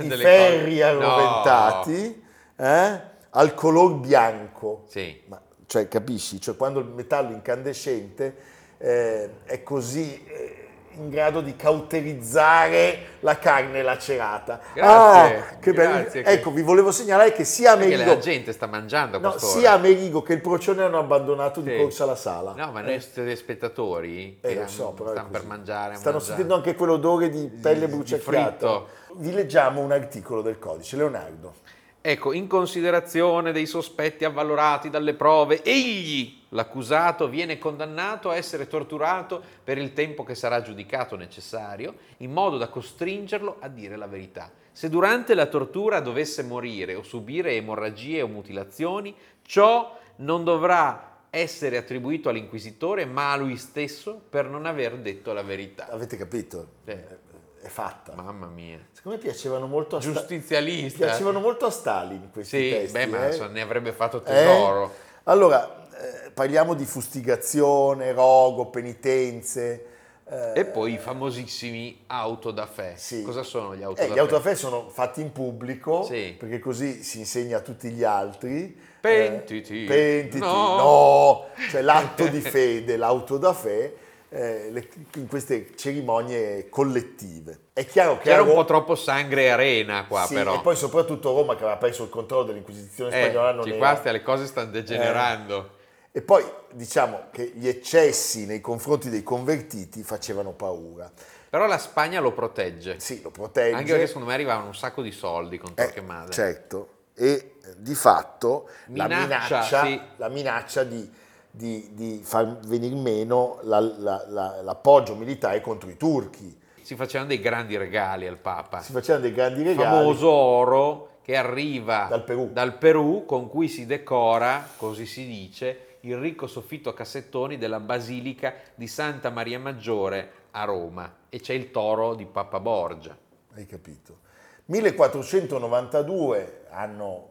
i 0.00 0.08
ferri 0.10 0.70
cose. 0.72 0.82
arroventati, 0.82 2.24
eh, 2.56 3.00
al 3.30 3.54
color 3.54 3.94
bianco. 3.96 4.84
Sì. 4.88 5.22
Ma, 5.26 5.40
cioè, 5.66 5.88
capisci? 5.88 6.40
Cioè, 6.40 6.56
quando 6.56 6.80
il 6.80 6.86
metallo 6.86 7.30
incandescente 7.32 8.36
eh, 8.78 9.44
è 9.44 9.62
così 9.62 10.22
eh, 10.26 10.61
in 10.96 11.08
grado 11.08 11.40
di 11.40 11.56
cauterizzare 11.56 12.98
la 13.20 13.38
carne 13.38 13.82
lacerata. 13.82 14.60
Grazie, 14.74 15.36
Ah, 15.38 15.56
che 15.58 15.72
bello. 15.72 15.92
grazie 16.00 16.22
che- 16.22 16.30
Ecco, 16.30 16.50
vi 16.50 16.62
volevo 16.62 16.90
segnalare 16.92 17.32
che 17.32 17.44
sia 17.44 17.72
Amerigo, 17.72 18.04
la 18.04 18.18
gente 18.18 18.52
sta 18.52 18.66
mangiando 18.66 19.16
a 19.16 19.20
no, 19.20 19.38
sia 19.38 19.72
Amerigo 19.72 20.22
che 20.22 20.34
il 20.34 20.40
procione 20.40 20.82
hanno 20.82 20.98
abbandonato 20.98 21.60
di 21.60 21.70
Sì. 21.70 21.76
corsa 21.78 22.04
alla 22.04 22.16
sala. 22.16 22.52
No, 22.56 22.70
ma 22.72 22.80
noi 22.80 23.00
siete 23.00 23.34
spettatori 23.36 24.38
Eh, 24.40 24.48
che 24.48 24.60
lo 24.60 24.68
so, 24.68 24.90
però 24.90 25.10
stanno 25.12 25.28
per 25.30 25.44
mangiare. 25.44 25.94
Stanno 25.94 26.16
mangiare. 26.16 26.24
sentendo 26.24 26.54
anche 26.54 26.74
quell'odore 26.74 27.28
di 27.30 27.48
pelle 27.48 27.88
bruciacchiata. 27.88 28.82
Vi 29.14 29.32
leggiamo 29.32 29.80
un 29.80 29.92
articolo 29.92 30.42
del 30.42 30.58
codice. 30.58 30.96
Leonardo. 30.96 31.54
Ecco, 32.04 32.32
in 32.32 32.48
considerazione 32.48 33.52
dei 33.52 33.64
sospetti 33.64 34.24
avvalorati 34.24 34.90
dalle 34.90 35.14
prove, 35.14 35.62
egli, 35.62 36.36
l'accusato, 36.48 37.28
viene 37.28 37.58
condannato 37.58 38.28
a 38.28 38.34
essere 38.34 38.66
torturato 38.66 39.40
per 39.62 39.78
il 39.78 39.92
tempo 39.92 40.24
che 40.24 40.34
sarà 40.34 40.62
giudicato 40.62 41.14
necessario, 41.14 41.94
in 42.16 42.32
modo 42.32 42.58
da 42.58 42.66
costringerlo 42.66 43.58
a 43.60 43.68
dire 43.68 43.94
la 43.94 44.08
verità. 44.08 44.50
Se 44.72 44.88
durante 44.88 45.34
la 45.34 45.46
tortura 45.46 46.00
dovesse 46.00 46.42
morire 46.42 46.96
o 46.96 47.04
subire 47.04 47.54
emorragie 47.54 48.22
o 48.22 48.26
mutilazioni, 48.26 49.14
ciò 49.42 49.96
non 50.16 50.42
dovrà 50.42 51.26
essere 51.30 51.76
attribuito 51.76 52.30
all'inquisitore, 52.30 53.04
ma 53.04 53.30
a 53.30 53.36
lui 53.36 53.56
stesso 53.56 54.20
per 54.28 54.48
non 54.48 54.66
aver 54.66 54.98
detto 54.98 55.32
la 55.32 55.42
verità. 55.44 55.88
Avete 55.88 56.16
capito? 56.16 56.66
Sì. 56.84 57.31
È 57.62 57.68
fatta. 57.68 58.12
Mamma 58.16 58.46
mia. 58.46 58.78
Secondo 58.90 59.18
me 59.18 59.22
piacevano 59.22 59.66
molto 59.68 59.96
a 59.96 60.00
Sta- 60.00 60.10
Giustizialista. 60.12 61.06
piacevano 61.06 61.38
molto 61.38 61.66
a 61.66 61.70
Stalin 61.70 62.30
questi 62.32 62.58
Sì, 62.60 62.70
testi. 62.70 62.92
beh, 62.92 63.06
ma 63.06 63.28
eh. 63.28 63.48
ne 63.48 63.60
avrebbe 63.60 63.92
fatto 63.92 64.18
Eh? 64.18 64.22
tesoro. 64.24 64.92
Allora, 65.24 65.86
eh, 66.26 66.30
parliamo 66.32 66.74
di 66.74 66.84
fustigazione, 66.84 68.12
rogo, 68.12 68.66
penitenze. 68.66 69.86
eh, 70.28 70.52
E 70.60 70.64
poi 70.64 70.94
i 70.94 70.98
famosissimi 70.98 72.04
auto 72.08 72.50
da 72.52 72.66
fè. 72.66 72.94
Sì. 72.96 73.22
Cosa 73.22 73.42
sono 73.42 73.76
gli 73.76 73.82
auto 73.82 74.00
eh, 74.00 74.06
da 74.08 74.12
gli 74.12 74.16
fè? 74.16 74.20
autofè 74.20 74.54
sono 74.54 74.88
fatti 74.88 75.20
in 75.20 75.30
pubblico 75.30 76.02
Sì. 76.04 76.34
perché 76.38 76.58
così 76.58 77.02
si 77.02 77.18
insegna 77.18 77.58
a 77.58 77.60
tutti 77.60 77.90
gli 77.90 78.02
altri. 78.02 78.76
Pentiti. 79.00 79.84
Eh, 79.84 79.86
pentiti. 79.86 80.38
No. 80.38 80.76
No. 80.76 81.44
Cioè 81.70 81.82
l'atto 81.82 82.26
di 82.28 82.40
fede, 82.40 82.96
l'auto 82.96 83.36
da 83.36 83.52
fè, 83.52 83.92
eh, 84.32 84.70
le- 84.70 84.88
in 85.16 85.26
queste 85.28 85.76
cerimonie 85.76 86.68
collettive. 86.70 87.58
È 87.74 87.84
chiaro 87.86 88.16
che 88.18 88.24
C'era 88.30 88.40
a 88.40 88.44
un 88.44 88.54
po' 88.54 88.64
troppo 88.64 88.94
sangue 88.94 89.42
e 89.42 89.48
arena 89.48 90.06
qua, 90.06 90.24
sì, 90.24 90.34
però. 90.34 90.54
E 90.56 90.60
poi 90.60 90.74
soprattutto 90.76 91.34
Roma 91.34 91.54
che 91.54 91.62
aveva 91.64 91.76
perso 91.78 92.04
il 92.04 92.08
controllo 92.10 92.44
dell'Inquisizione 92.44 93.14
eh, 93.18 93.24
spagnola 93.24 93.52
non 93.52 93.68
era- 93.68 93.76
qua 93.76 93.96
stia- 93.96 94.12
le 94.12 94.22
cose 94.22 94.46
stanno 94.46 94.70
degenerando. 94.70 95.70
E 96.12 96.20
poi 96.22 96.44
diciamo 96.72 97.24
che 97.30 97.52
gli 97.54 97.66
eccessi 97.68 98.44
nei 98.46 98.60
confronti 98.60 99.08
dei 99.08 99.22
convertiti 99.22 100.02
facevano 100.02 100.52
paura. 100.52 101.10
Però 101.48 101.66
la 101.66 101.78
Spagna 101.78 102.20
lo 102.20 102.32
protegge. 102.32 102.98
Sì, 103.00 103.20
lo 103.22 103.30
protegge. 103.30 103.74
Anche 103.76 103.90
perché 103.92 104.06
secondo 104.06 104.28
me 104.28 104.34
arrivavano 104.34 104.66
un 104.68 104.74
sacco 104.74 105.02
di 105.02 105.12
soldi 105.12 105.58
con 105.58 105.70
Eh, 105.74 105.84
Torquemada. 105.84 106.30
certo. 106.30 106.88
e 107.14 107.56
eh, 107.62 107.74
di 107.76 107.94
fatto 107.94 108.68
la 108.94 109.04
Minaccia, 109.06 109.22
minaccia, 109.58 109.84
sì. 109.84 110.00
la 110.16 110.28
minaccia 110.28 110.82
di, 110.84 111.10
di- 111.54 111.90
di 111.92 112.20
far 112.24 112.58
venire 112.66 112.94
meno 112.96 113.58
la- 113.62 113.78
la- 113.80 114.24
la- 114.28 114.62
l'appoggio 114.62 115.14
militare 115.14 115.60
contro 115.60 115.88
i 115.90 115.96
turchi. 115.96 116.58
Si 116.80 116.96
facevano 116.96 117.28
dei 117.28 117.40
grandi 117.40 117.76
regali 117.76 118.26
al 118.26 118.38
Papa. 118.38 118.80
Si 118.80 118.90
facevano 118.92 119.22
dei 119.24 119.32
grandi 119.32 119.60
Il 119.60 119.66
regali. 119.68 119.96
famoso 119.98 120.28
oro 120.30 121.08
che 121.22 121.36
arriva 121.36 122.06
Dal 122.08 122.24
Perù. 122.24 122.50
dal 122.52 122.76
Perù, 122.78 123.24
con 123.26 123.48
cui 123.48 123.68
si 123.68 123.86
decora, 123.86 124.66
così 124.76 125.06
si 125.06 125.24
dice, 125.26 125.98
il 126.00 126.16
ricco 126.16 126.48
soffitto 126.48 126.88
a 126.88 126.94
cassettoni 126.94 127.58
della 127.58 127.78
Basilica 127.78 128.54
di 128.74 128.88
Santa 128.88 129.30
Maria 129.30 129.60
Maggiore 129.60 130.30
a 130.52 130.64
Roma. 130.64 131.18
E 131.28 131.38
c'è 131.38 131.52
il 131.52 131.70
toro 131.70 132.14
di 132.14 132.24
Papa 132.26 132.58
Borgia. 132.58 133.16
Hai 133.54 133.66
capito? 133.66 134.18
1492, 134.66 136.64
anno 136.70 137.28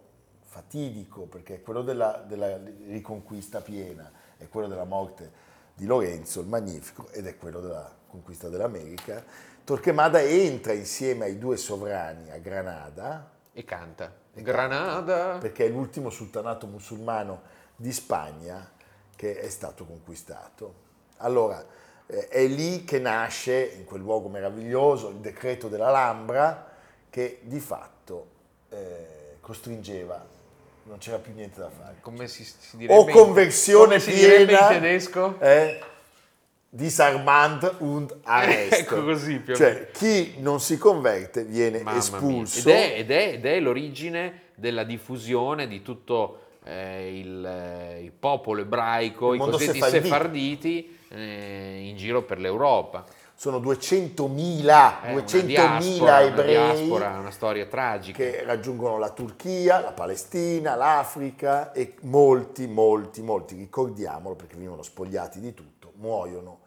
fatidico 0.51 1.21
perché 1.21 1.55
è 1.55 1.61
quello 1.61 1.81
della, 1.81 2.21
della 2.27 2.59
riconquista 2.87 3.61
piena, 3.61 4.11
è 4.35 4.49
quello 4.49 4.67
della 4.67 4.83
morte 4.83 5.31
di 5.73 5.85
Lorenzo 5.85 6.41
il 6.41 6.47
Magnifico 6.47 7.07
ed 7.11 7.25
è 7.25 7.37
quello 7.37 7.61
della 7.61 7.89
conquista 8.05 8.49
dell'America. 8.49 9.23
Torquemada 9.63 10.21
entra 10.21 10.73
insieme 10.73 11.23
ai 11.23 11.37
due 11.37 11.55
sovrani 11.55 12.31
a 12.31 12.37
Granada 12.39 13.29
E 13.53 13.63
canta. 13.63 14.13
Granada. 14.33 15.37
perché 15.37 15.67
è 15.67 15.69
l'ultimo 15.69 16.09
sultanato 16.09 16.67
musulmano 16.67 17.41
di 17.77 17.93
Spagna 17.93 18.69
che 19.15 19.39
è 19.39 19.49
stato 19.49 19.85
conquistato. 19.85 20.73
Allora, 21.17 21.65
eh, 22.07 22.27
è 22.27 22.45
lì 22.45 22.83
che 22.83 22.99
nasce, 22.99 23.71
in 23.77 23.85
quel 23.85 24.01
luogo 24.01 24.27
meraviglioso, 24.27 25.07
il 25.07 25.17
decreto 25.17 25.69
dell'Alhambra 25.69 26.67
che 27.09 27.39
di 27.43 27.59
fatto 27.61 28.27
eh, 28.67 29.37
costringeva, 29.39 30.39
non 30.83 30.97
c'era 30.99 31.17
più 31.17 31.33
niente 31.33 31.59
da 31.59 31.69
fare. 31.69 31.95
Come 32.01 32.27
si, 32.27 32.43
si 32.43 32.77
direbbe 32.77 32.99
O 33.01 33.05
in- 33.07 33.11
conversione 33.13 33.97
direbbe 33.99 34.45
piena, 34.45 34.71
in 34.73 34.81
tedesco? 34.81 35.39
eh, 35.39 35.79
disarmand 36.69 37.75
und 37.79 38.15
arrest. 38.23 38.73
Ecco 38.81 39.03
così, 39.03 39.39
più 39.39 39.55
Cioè, 39.55 39.89
chi 39.91 40.35
non 40.39 40.59
si 40.59 40.77
converte 40.77 41.43
viene 41.43 41.81
Mamma 41.81 41.97
espulso. 41.97 42.69
Ed 42.69 42.75
è, 42.75 42.93
ed, 42.99 43.11
è, 43.11 43.27
ed 43.33 43.45
è 43.45 43.59
l'origine 43.59 44.41
della 44.55 44.83
diffusione 44.83 45.67
di 45.67 45.81
tutto 45.81 46.39
eh, 46.63 47.17
il, 47.19 47.45
eh, 47.45 48.01
il 48.03 48.11
popolo 48.11 48.61
ebraico, 48.61 49.33
Il 49.33 49.41
i 49.41 49.43
cosiddetti 49.43 49.79
sefarditi. 49.79 50.01
sefarditi, 50.07 50.97
eh, 51.09 51.79
in 51.89 51.95
giro 51.97 52.23
per 52.23 52.39
l'Europa. 52.39 53.05
Sono 53.41 53.57
200.000, 53.57 55.01
È 55.01 55.13
una 55.13 55.21
200.000 55.23 55.41
diaspora, 55.45 56.11
una 56.11 56.21
ebrei 56.21 56.75
diaspora, 56.75 57.17
una 57.17 57.31
storia 57.31 57.65
tragica. 57.65 58.15
che 58.15 58.43
raggiungono 58.43 58.99
la 58.99 59.09
Turchia, 59.09 59.79
la 59.79 59.93
Palestina, 59.93 60.75
l'Africa 60.75 61.71
e 61.71 61.95
molti, 62.01 62.67
molti, 62.67 63.23
molti, 63.23 63.55
ricordiamolo 63.55 64.35
perché 64.35 64.53
venivano 64.53 64.83
spogliati 64.83 65.39
di 65.39 65.55
tutto, 65.55 65.93
muoiono 65.95 66.59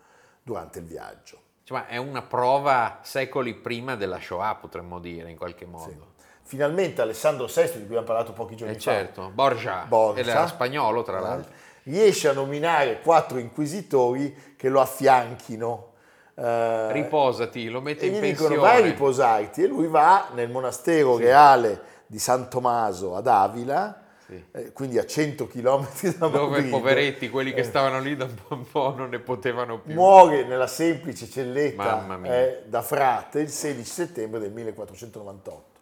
durante 0.43 0.81
il 0.81 0.87
viaggio. 0.87 1.39
Cioè, 1.63 1.87
è 1.87 1.97
una 1.97 2.23
prova 2.23 2.99
secoli 3.03 3.55
prima 3.55 3.95
della 3.95 4.19
Shoah, 4.19 4.57
potremmo 4.57 4.99
dire, 4.99 5.31
in 5.31 5.37
qualche 5.37 5.67
modo. 5.67 6.15
Finalmente 6.43 7.01
Alessandro 7.03 7.47
VI, 7.47 7.63
di 7.63 7.71
cui 7.71 7.83
abbiamo 7.83 8.07
parlato 8.07 8.33
pochi 8.33 8.57
giorni 8.57 8.75
Eh 8.75 8.79
fa, 8.79 8.91
certo, 8.91 9.31
Borgia, 9.33 9.85
Borgia, 9.87 10.29
era 10.29 10.47
spagnolo 10.49 11.05
tra 11.05 11.19
eh, 11.19 11.23
l'altro. 11.23 11.53
riesce 11.85 12.27
a 12.27 12.33
nominare 12.33 13.01
quattro 13.01 13.39
inquisitori 13.39 14.57
che 14.57 14.69
lo 14.69 14.81
affianchino. 14.81 15.93
Eh, 16.35 16.93
Riposati, 16.93 17.69
lo 17.69 17.81
mette 17.81 18.05
e 18.05 18.09
in 18.09 18.15
gli 18.15 18.21
pensione. 18.21 18.55
dicono 18.55 18.69
vai 18.69 18.83
a 18.83 18.85
riposarti 18.85 19.63
e 19.63 19.67
lui 19.67 19.87
va 19.87 20.29
nel 20.35 20.51
monastero 20.51 21.17
reale 21.17 21.81
di 22.07 22.19
San 22.19 22.49
Tommaso 22.51 23.15
ad 23.17 23.27
Avila, 23.27 24.03
Sì. 24.27 24.43
eh, 24.53 24.73
quindi 24.73 24.99
a 24.99 25.07
100 25.07 25.47
km 25.47 25.87
da 26.19 26.27
Dove 26.29 26.51
Madrid. 26.51 26.71
poveretti, 26.71 27.29
quelli 27.31 27.53
che 27.53 27.61
Eh, 27.61 27.65
stavano 27.65 28.01
lì 28.01 28.17
da 28.17 28.27
un 28.49 28.65
po', 28.71 28.95
non 28.97 29.09
ne 29.11 29.19
potevano 29.21 29.79
più. 29.81 29.95
muore 29.95 30.45
nella 30.45 30.67
semplice 30.67 31.29
celletta 31.29 32.07
eh, 32.23 32.63
da 32.67 32.83
frate 32.83 33.41
il 33.41 33.49
16 33.51 33.91
settembre 33.91 34.41
del 34.41 34.51
1498. 34.53 35.73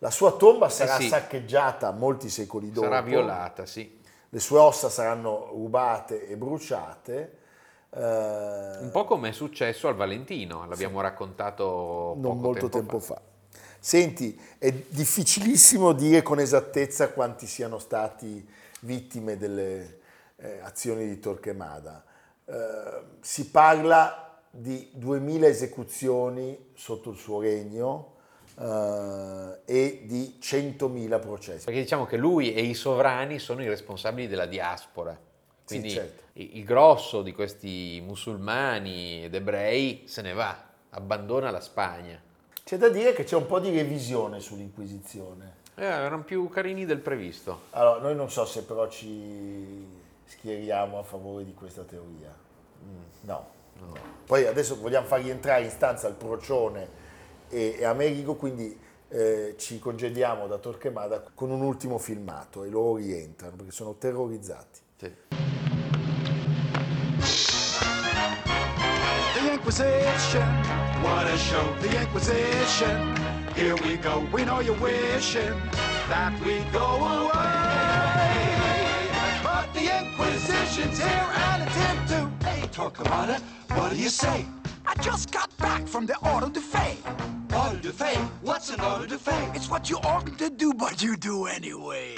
La 0.00 0.10
sua 0.10 0.32
tomba 0.32 0.68
sarà 0.68 0.96
Eh 0.98 1.02
sì. 1.02 1.08
saccheggiata 1.08 1.90
molti 1.90 2.28
secoli 2.28 2.70
dopo. 2.70 2.86
Sarà 2.86 3.00
violata, 3.02 3.64
sì. 3.66 3.98
Le 4.28 4.40
sue 4.40 4.58
ossa 4.58 4.90
saranno 4.90 5.48
rubate 5.52 6.26
e 6.28 6.36
bruciate. 6.36 7.38
Eh, 7.96 8.78
Un 8.82 8.90
po' 8.92 9.04
come 9.06 9.30
è 9.30 9.32
successo 9.32 9.88
al 9.88 9.94
Valentino, 9.94 10.66
l'abbiamo 10.66 11.00
raccontato 11.00 11.64
poco 11.64 12.16
non 12.20 12.38
molto 12.38 12.68
tempo, 12.68 12.98
fa. 12.98 13.14
fa. 13.14 13.20
Senti, 13.78 14.38
è 14.58 14.70
difficilissimo 14.72 15.92
dire 15.92 16.20
con 16.22 16.38
esattezza 16.38 17.10
quanti 17.12 17.46
siano 17.46 17.78
stati 17.78 18.46
vittime 18.80 19.36
delle 19.36 20.00
eh, 20.36 20.58
azioni 20.62 21.06
di 21.06 21.18
Torquemada. 21.18 22.04
Eh, 22.44 22.54
si 23.20 23.48
parla 23.50 24.40
di 24.50 24.90
2000 24.92 25.46
esecuzioni 25.46 26.70
sotto 26.74 27.10
il 27.10 27.16
suo 27.16 27.40
regno 27.40 28.14
eh, 28.58 29.60
e 29.64 30.02
di 30.04 30.38
100.000 30.40 31.20
processi. 31.20 31.64
Perché 31.64 31.80
diciamo 31.80 32.04
che 32.04 32.16
lui 32.16 32.52
e 32.54 32.62
i 32.62 32.74
sovrani 32.74 33.38
sono 33.38 33.62
i 33.62 33.68
responsabili 33.68 34.28
della 34.28 34.46
diaspora. 34.46 35.18
Sì, 35.66 35.78
Quindi 35.80 35.90
certo. 35.90 36.22
il 36.34 36.58
il 36.58 36.64
grosso 36.64 37.22
di 37.22 37.32
questi 37.32 38.00
musulmani 38.04 39.24
ed 39.24 39.34
ebrei 39.34 40.04
se 40.06 40.22
ne 40.22 40.32
va, 40.32 40.56
abbandona 40.90 41.50
la 41.50 41.60
Spagna. 41.60 42.20
C'è 42.62 42.78
da 42.78 42.88
dire 42.88 43.12
che 43.12 43.24
c'è 43.24 43.36
un 43.36 43.46
po' 43.46 43.58
di 43.58 43.70
revisione 43.70 44.38
sull'Inquisizione. 44.40 45.64
Eh, 45.74 45.84
erano 45.84 46.22
più 46.22 46.48
carini 46.48 46.84
del 46.86 46.98
previsto. 47.00 47.62
Allora, 47.70 48.00
noi 48.00 48.14
non 48.14 48.30
so 48.30 48.44
se 48.46 48.62
però 48.62 48.88
ci 48.88 49.86
schieriamo 50.24 50.98
a 50.98 51.02
favore 51.02 51.44
di 51.44 51.52
questa 51.52 51.82
teoria. 51.82 52.34
Mm, 52.84 53.02
No. 53.22 53.46
no. 53.80 53.92
Poi 54.24 54.46
adesso 54.46 54.76
vogliamo 54.80 55.06
far 55.06 55.20
rientrare 55.22 55.64
in 55.64 55.70
stanza 55.70 56.06
il 56.08 56.14
Procione 56.14 56.88
e, 57.48 57.76
e 57.78 57.84
Amerigo, 57.84 58.34
quindi 58.36 58.78
eh, 59.08 59.54
ci 59.58 59.78
congediamo 59.78 60.46
da 60.46 60.58
Torquemada 60.58 61.22
con 61.34 61.50
un 61.50 61.60
ultimo 61.62 61.98
filmato 61.98 62.64
e 62.64 62.68
loro 62.68 62.96
rientrano 62.96 63.56
perché 63.56 63.72
sono 63.72 63.94
terrorizzati. 63.94 64.80
Sì. 64.96 65.12
Inquisition. 69.66 70.46
What 71.02 71.26
a 71.26 71.36
show. 71.36 71.74
The 71.80 72.00
Inquisition. 72.00 73.16
Here 73.56 73.74
we 73.74 73.96
go. 73.96 74.24
We 74.32 74.44
know 74.44 74.60
you're 74.60 74.78
wishing 74.78 75.60
that 76.08 76.32
we 76.44 76.60
go 76.70 76.86
away. 76.86 77.50
But 79.42 79.74
the 79.74 79.90
Inquisition's 79.98 80.98
here 80.98 81.08
and 81.08 81.64
it's 81.64 81.74
here 81.74 82.20
to 82.20 82.46
hey, 82.46 82.68
talk 82.68 83.00
about 83.00 83.28
it. 83.28 83.40
What 83.70 83.90
do 83.90 83.96
you 83.96 84.08
say? 84.08 84.46
I 84.86 84.94
just 85.02 85.32
got 85.32 85.50
back 85.56 85.88
from 85.88 86.06
the 86.06 86.14
Auto 86.18 86.48
de 86.48 86.60
Fe. 86.60 86.98
Auto 87.52 87.76
de 87.78 87.92
Fe? 87.92 88.14
What's 88.42 88.70
an 88.70 88.78
Auto 88.80 89.04
de 89.04 89.18
Fe? 89.18 89.50
It's 89.52 89.68
what 89.68 89.90
you 89.90 89.98
oughtn't 90.04 90.38
to 90.38 90.48
do, 90.48 90.74
but 90.74 91.02
you 91.02 91.16
do 91.16 91.46
anyway. 91.46 92.14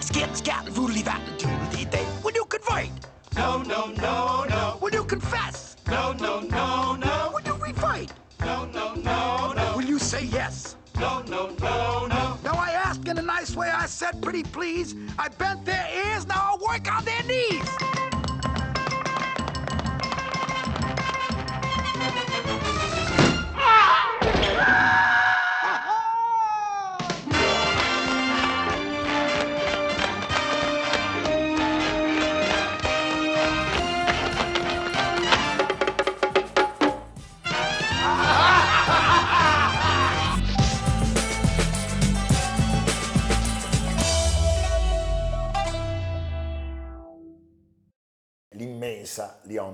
Skit, 0.00 0.36
scat, 0.36 0.66
voodly, 0.66 1.04
vat, 1.04 1.20
and 1.24 1.38
doodly 1.38 1.88
day. 1.88 2.04
When 2.22 2.34
you 2.34 2.44
convert. 2.46 2.90
No, 3.36 3.62
no, 3.62 3.86
no, 3.86 4.44
no. 4.48 4.78
Will 4.80 4.92
you 4.92 5.04
confess? 5.04 5.76
No, 5.88 6.12
no, 6.14 6.40
no, 6.40 6.96
no. 6.96 7.30
Will 7.34 7.42
you 7.42 7.52
refight? 7.52 8.10
No, 8.40 8.64
no, 8.66 8.94
no, 8.94 9.52
no. 9.52 9.72
Will 9.76 9.84
you 9.84 9.98
say 9.98 10.24
yes? 10.24 10.76
No, 10.98 11.22
no, 11.28 11.48
no, 11.60 12.06
no. 12.06 12.38
Now 12.42 12.54
I 12.54 12.70
asked 12.72 13.06
in 13.06 13.18
a 13.18 13.22
nice 13.22 13.54
way, 13.54 13.68
I 13.68 13.86
said 13.86 14.22
pretty 14.22 14.42
please. 14.42 14.94
I 15.18 15.28
bent 15.28 15.64
their 15.66 15.86
ears, 16.06 16.26
now 16.26 16.52
I'll 16.52 16.58
work 16.58 16.90
on 16.90 17.04
their 17.04 17.22
knees. 17.24 17.95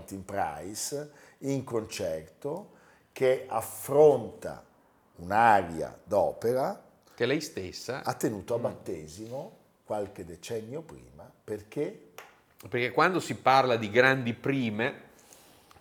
Leontin 0.02 0.25
Price 0.25 1.11
in 1.38 1.64
concerto 1.64 2.71
che 3.12 3.47
affronta 3.49 4.64
un'aria 5.16 5.99
d'opera 6.02 6.82
Che 7.14 7.26
lei 7.26 7.40
stessa, 7.40 8.02
ha 8.02 8.14
tenuto 8.14 8.54
a 8.54 8.59
battesimo 8.59 9.59
qualche 9.85 10.25
decennio 10.25 10.82
prima. 10.82 11.30
Perché? 11.44 12.11
Perché 12.68 12.90
quando 12.90 13.21
si 13.21 13.37
parla 13.37 13.76
di 13.76 13.90
grandi 13.90 14.35
prime, 14.35 15.11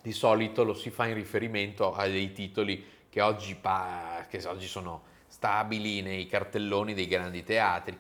di 0.02 0.12
solito 0.12 0.64
lo 0.64 0.74
si 0.74 0.90
fa 0.90 1.08
in 1.08 1.14
riferimento 1.14 1.94
a 1.94 2.08
dei 2.08 2.34
titoli 2.34 2.84
che 3.10 3.22
oggi, 3.22 3.56
pa- 3.56 4.26
che 4.30 4.46
oggi 4.48 4.68
sono 4.68 5.04
stabili 5.28 6.02
nei 6.02 6.28
cartelloni 6.28 6.94
dei 6.94 7.08
grandi 7.08 7.44
teatri. 7.44 7.98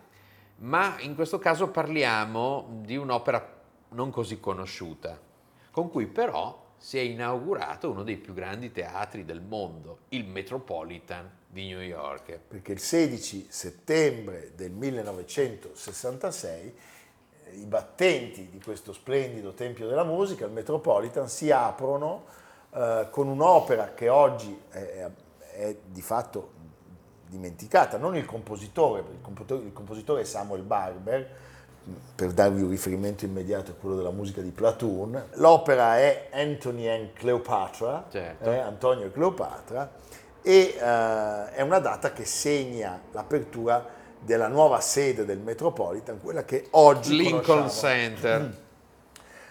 Ma 0.58 1.00
in 1.00 1.16
questo 1.16 1.40
caso 1.40 1.70
parliamo 1.70 2.82
di 2.82 2.96
un'opera 2.96 3.60
non 3.90 4.12
così 4.12 4.40
conosciuta, 4.40 5.20
con 5.72 5.90
cui 5.90 6.08
però 6.08 6.60
si 6.78 6.98
è 6.98 7.02
inaugurato 7.02 7.92
uno 7.92 8.04
dei 8.04 8.18
più 8.18 8.34
grandi 8.34 8.72
teatri 8.72 9.24
del 9.24 9.42
mondo, 9.42 10.00
il 10.10 10.26
Metropolitan 10.26 11.30
di 11.48 11.68
New 11.68 11.80
York. 11.80 12.40
Perché 12.48 12.72
il 12.72 12.80
16 12.80 13.48
settembre 13.50 14.54
del 14.56 14.72
1966 14.72 16.76
eh, 17.46 17.56
i 17.56 17.66
battenti 17.66 18.50
di 18.50 18.60
questo 18.60 18.94
splendido 18.94 19.54
Tempio 19.54 19.88
della 19.88 20.04
Musica, 20.04 20.46
il 20.46 20.52
Metropolitan, 20.52 21.30
si 21.30 21.52
aprono 21.52 22.26
eh, 22.72 23.08
con 23.12 23.28
un'opera 23.28 23.94
che 23.94 24.10
oggi 24.10 24.60
è, 24.70 25.08
è, 25.54 25.76
di 25.86 26.02
fatto 26.02 26.60
dimenticata, 27.28 27.98
non 27.98 28.18
il 28.18 28.26
compositore, 28.26 29.02
il 29.02 29.22
compositore, 29.22 29.66
il 29.66 29.74
compositore 29.74 30.22
è 30.22 30.26
Samuel 30.26 30.64
Barber, 30.64 31.30
per 32.16 32.32
darvi 32.32 32.62
un 32.62 32.70
riferimento 32.70 33.26
immediato 33.26 33.72
a 33.72 33.74
quello 33.74 33.96
della 33.96 34.12
musica 34.12 34.42
di 34.42 34.52
Platoon. 34.52 35.30
L'opera 35.36 35.98
è 35.98 36.28
Anthony 36.32 36.88
and 36.88 37.14
Cleopatra, 37.14 38.06
Certo. 38.12 38.50
eh, 38.50 38.58
Antonio 38.60 39.06
e 39.08 39.12
Cleopatra, 39.12 39.92
e 40.42 40.76
eh, 40.78 41.52
è 41.54 41.62
una 41.62 41.80
data 41.80 42.14
che 42.14 42.26
segna 42.26 43.00
l'apertura 43.12 43.84
della 44.20 44.48
nuova 44.48 44.80
sede 44.80 45.26
del 45.26 45.40
Metropolitan, 45.40 46.22
quella 46.22 46.46
che 46.46 46.68
oggi 46.72 47.16
Lincoln. 47.16 47.70
Center. 47.70 48.58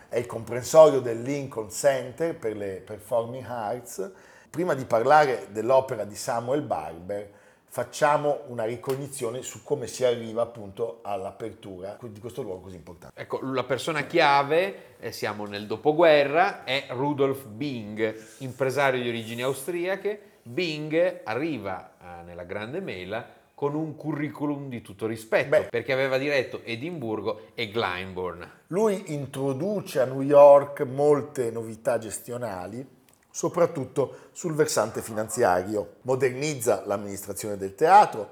È 0.09 0.19
il 0.19 0.27
comprensorio 0.27 1.01
del 1.01 1.23
Lincoln 1.23 1.71
Center 1.71 2.37
per 2.37 2.57
le 2.57 2.83
Performing 2.85 3.45
Arts. 3.47 4.11
Prima 4.51 4.75
di 4.75 4.85
parlare 4.85 5.47
dell'opera 5.51 6.05
di 6.05 6.17
Samuel 6.17 6.63
Barber, 6.63 7.31
facciamo 7.73 8.43
una 8.49 8.65
ricognizione 8.65 9.43
su 9.43 9.63
come 9.63 9.87
si 9.87 10.05
arriva 10.05 10.43
appunto 10.43 10.99
all'apertura 11.03 11.97
di 12.03 12.19
questo 12.19 12.43
luogo 12.43 12.63
così 12.63 12.75
importante. 12.75 13.21
Ecco, 13.21 13.39
la 13.43 13.63
persona 13.63 14.07
chiave, 14.07 14.97
eh, 14.99 15.13
siamo 15.13 15.47
nel 15.47 15.67
dopoguerra, 15.67 16.65
è 16.65 16.87
Rudolf 16.91 17.47
Bing, 17.47 18.17
impresario 18.39 19.01
di 19.01 19.09
origini 19.09 19.43
austriache. 19.43 20.21
Bing 20.43 21.21
arriva 21.23 21.93
eh, 21.93 22.23
nella 22.25 22.43
Grande 22.43 22.81
Mela 22.81 23.39
con 23.55 23.75
un 23.75 23.95
curriculum 23.95 24.69
di 24.69 24.81
tutto 24.81 25.07
rispetto, 25.07 25.51
Beh. 25.51 25.69
perché 25.71 25.93
aveva 25.93 26.19
diretto 26.19 26.63
Edimburgo 26.65 27.51
e 27.55 27.69
Glyndebourne. 27.69 28.51
Lui 28.69 29.13
introduce 29.13 30.01
a 30.01 30.07
New 30.07 30.23
York 30.23 30.81
molte 30.81 31.51
novità 31.53 31.99
gestionali, 31.99 32.85
soprattutto 33.31 34.29
sul 34.33 34.55
versante 34.55 35.03
finanziario. 35.03 35.97
Modernizza 36.03 36.83
l'amministrazione 36.87 37.57
del 37.57 37.75
teatro, 37.75 38.31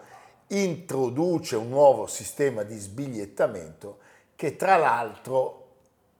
introduce 0.48 1.56
un 1.56 1.68
nuovo 1.68 2.06
sistema 2.06 2.62
di 2.62 2.78
sbigliettamento 2.78 3.98
che 4.34 4.56
tra 4.56 4.76
l'altro 4.76 5.66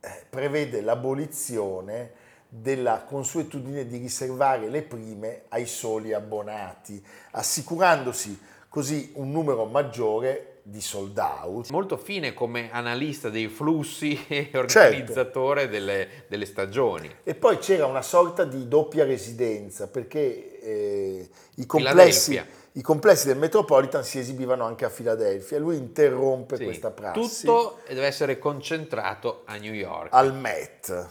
eh, 0.01 0.25
prevede 0.29 0.81
l'abolizione 0.81 2.13
della 2.49 3.03
consuetudine 3.03 3.87
di 3.87 3.99
riservare 3.99 4.69
le 4.69 4.83
prime 4.83 5.43
ai 5.49 5.67
soli 5.67 6.13
abbonati, 6.13 7.05
assicurandosi 7.33 8.41
così 8.69 9.13
un 9.17 9.31
numero 9.31 9.65
maggiore 9.67 10.48
di 10.69 10.81
sold 10.83 11.17
out. 11.19 11.71
Molto 11.71 11.97
fine 11.97 12.35
come 12.35 12.71
analista 12.71 13.31
dei 13.31 13.49
flussi 13.49 14.13
e 14.29 14.51
Certo. 14.53 14.59
organizzatore 14.59 15.69
delle, 15.69 16.25
delle 16.29 16.45
stagioni. 16.45 17.11
E 17.25 17.35
poi 17.35 17.59
c'era 17.59 17.87
una 17.87 18.03
sorta 18.03 18.45
di 18.45 18.69
doppia 18.69 19.05
residenza 19.05 19.89
perché 19.89 20.61
eh, 20.61 21.29
i, 21.57 21.65
complessi, 21.67 22.41
i 22.73 22.83
complessi 22.83 23.27
del 23.29 23.39
Metropolitan 23.39 24.05
si 24.05 24.19
esibivano 24.19 24.65
anche 24.65 24.85
a 24.85 24.91
Filadelfia 24.91 25.57
e 25.57 25.61
lui 25.61 25.77
interrompe 25.77 26.57
Sì, 26.57 26.65
questa 26.65 26.91
prassi 26.91 27.47
Tutto 27.47 27.79
deve 27.89 28.07
essere 28.07 28.39
concentrato 28.39 29.43
a 29.47 29.57
New 29.57 29.73
York. 29.73 30.09
al 30.13 30.35
Met. 30.35 31.09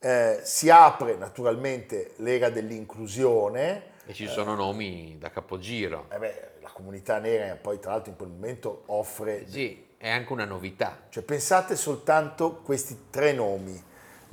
Eh, 0.00 0.40
si 0.42 0.70
apre 0.70 1.16
naturalmente 1.16 2.12
l'era 2.16 2.50
dell'inclusione, 2.50 3.82
E 4.06 4.12
ci 4.14 4.26
sono 4.26 4.54
nomi 4.54 5.16
da 5.18 5.30
capogiro. 5.30 6.06
Eh 6.12 6.18
beh, 6.18 6.50
la 6.68 6.72
comunità 6.72 7.18
nera 7.18 7.56
poi 7.56 7.78
tra 7.78 7.92
l'altro 7.92 8.10
in 8.10 8.16
quel 8.16 8.28
momento 8.28 8.82
offre 8.86 9.48
Sì, 9.48 9.86
è 9.96 10.08
anche 10.08 10.32
una 10.32 10.44
novità. 10.44 11.06
Cioè, 11.08 11.22
pensate 11.22 11.74
soltanto 11.76 12.56
questi 12.56 13.06
tre 13.10 13.32
nomi: 13.32 13.82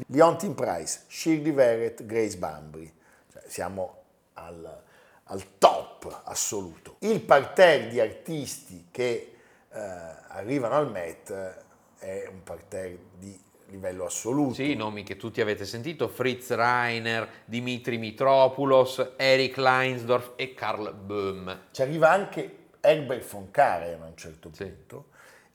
Leontin 0.07 0.53
Price, 0.53 1.01
Shirley 1.07 1.51
Verrett, 1.51 2.03
Grace 2.05 2.37
Bambry. 2.37 2.91
Cioè, 3.31 3.43
siamo 3.47 4.03
al, 4.33 4.83
al 5.23 5.57
top 5.57 6.21
assoluto. 6.25 6.97
Il 6.99 7.21
parterre 7.21 7.87
di 7.87 7.99
artisti 7.99 8.87
che 8.91 9.37
eh, 9.71 9.79
arrivano 10.27 10.75
al 10.75 10.91
Met 10.91 11.29
eh, 11.99 12.23
è 12.23 12.27
un 12.27 12.43
parterre 12.43 12.99
di 13.17 13.43
livello 13.67 14.05
assoluto. 14.05 14.53
Sì, 14.55 14.75
nomi 14.75 15.03
che 15.03 15.17
tutti 15.17 15.41
avete 15.41 15.65
sentito, 15.65 16.07
Fritz 16.07 16.51
Reiner, 16.53 17.27
Dimitri 17.45 17.97
Mitropoulos, 17.97 19.13
Eric 19.17 19.57
Leinsdorf 19.57 20.31
e 20.35 20.53
Karl 20.53 20.93
Böhm. 20.93 21.59
Ci 21.71 21.81
arriva 21.81 22.11
anche 22.11 22.57
Herbert 22.79 23.29
von 23.29 23.49
Karajan 23.51 24.01
a 24.01 24.05
un 24.05 24.15
certo 24.17 24.49
Sì. 24.53 24.65
punto. 24.65 25.05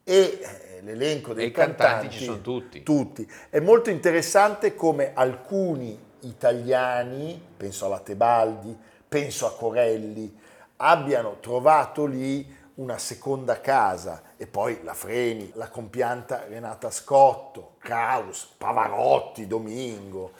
E 0.02 0.40
eh, 0.40 0.80
l'elenco 0.82 1.32
dei 1.34 1.44
E 1.44 1.48
i 1.48 1.52
cantanti 1.52 2.10
ci 2.10 2.24
sono 2.24 2.40
tutti. 2.40 2.82
tutti. 2.82 3.30
È 3.48 3.60
molto 3.60 3.90
interessante 3.90 4.74
come 4.74 5.12
alcuni 5.14 5.96
italiani, 6.20 7.40
penso 7.56 7.86
alla 7.86 8.00
Tebaldi, 8.00 8.76
penso 9.08 9.46
a 9.46 9.52
Corelli, 9.54 10.36
abbiano 10.76 11.36
trovato 11.40 12.06
lì 12.06 12.58
una 12.80 12.98
seconda 12.98 13.60
casa 13.60 14.22
e 14.36 14.46
poi 14.46 14.80
la 14.82 14.94
Freni, 14.94 15.52
la 15.54 15.68
compianta 15.68 16.46
Renata 16.48 16.90
Scotto, 16.90 17.74
Kraus, 17.78 18.48
Pavarotti, 18.56 19.46
Domingo. 19.46 20.32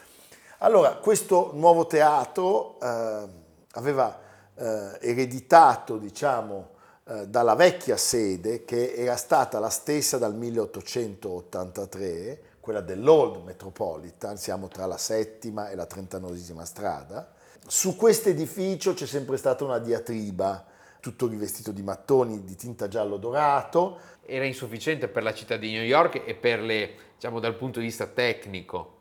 Allora, 0.58 0.96
questo 0.96 1.50
nuovo 1.54 1.86
teatro 1.86 2.80
eh, 2.80 3.28
aveva 3.72 4.18
eh, 4.54 4.98
ereditato, 5.00 5.98
diciamo, 5.98 6.70
eh, 7.04 7.28
dalla 7.28 7.54
vecchia 7.54 7.98
sede 7.98 8.64
che 8.64 8.94
era 8.94 9.16
stata 9.16 9.58
la 9.58 9.70
stessa 9.70 10.16
dal 10.16 10.34
1883, 10.34 12.42
quella 12.60 12.80
dell'Old 12.80 13.44
Metropolitan, 13.44 14.38
siamo 14.38 14.68
tra 14.68 14.86
la 14.86 14.98
settima 14.98 15.68
e 15.68 15.74
la 15.74 15.86
trentanovesima 15.86 16.64
strada. 16.64 17.32
Su 17.66 17.96
questo 17.96 18.30
edificio 18.30 18.94
c'è 18.94 19.06
sempre 19.06 19.36
stata 19.36 19.64
una 19.64 19.78
diatriba, 19.78 20.64
tutto 21.00 21.26
rivestito 21.26 21.72
di 21.72 21.82
mattoni 21.82 22.44
di 22.44 22.54
tinta 22.54 22.88
giallo 22.88 23.16
dorato, 23.16 23.98
Era 24.24 24.44
insufficiente 24.44 25.08
per 25.08 25.24
la 25.24 25.34
città 25.34 25.56
di 25.56 25.72
New 25.72 25.82
York 25.82 26.22
e 26.24 26.34
per 26.34 26.60
le, 26.60 26.94
diciamo, 27.14 27.40
dal 27.40 27.56
punto 27.56 27.80
di 27.80 27.86
vista 27.86 28.06
tecnico. 28.06 28.98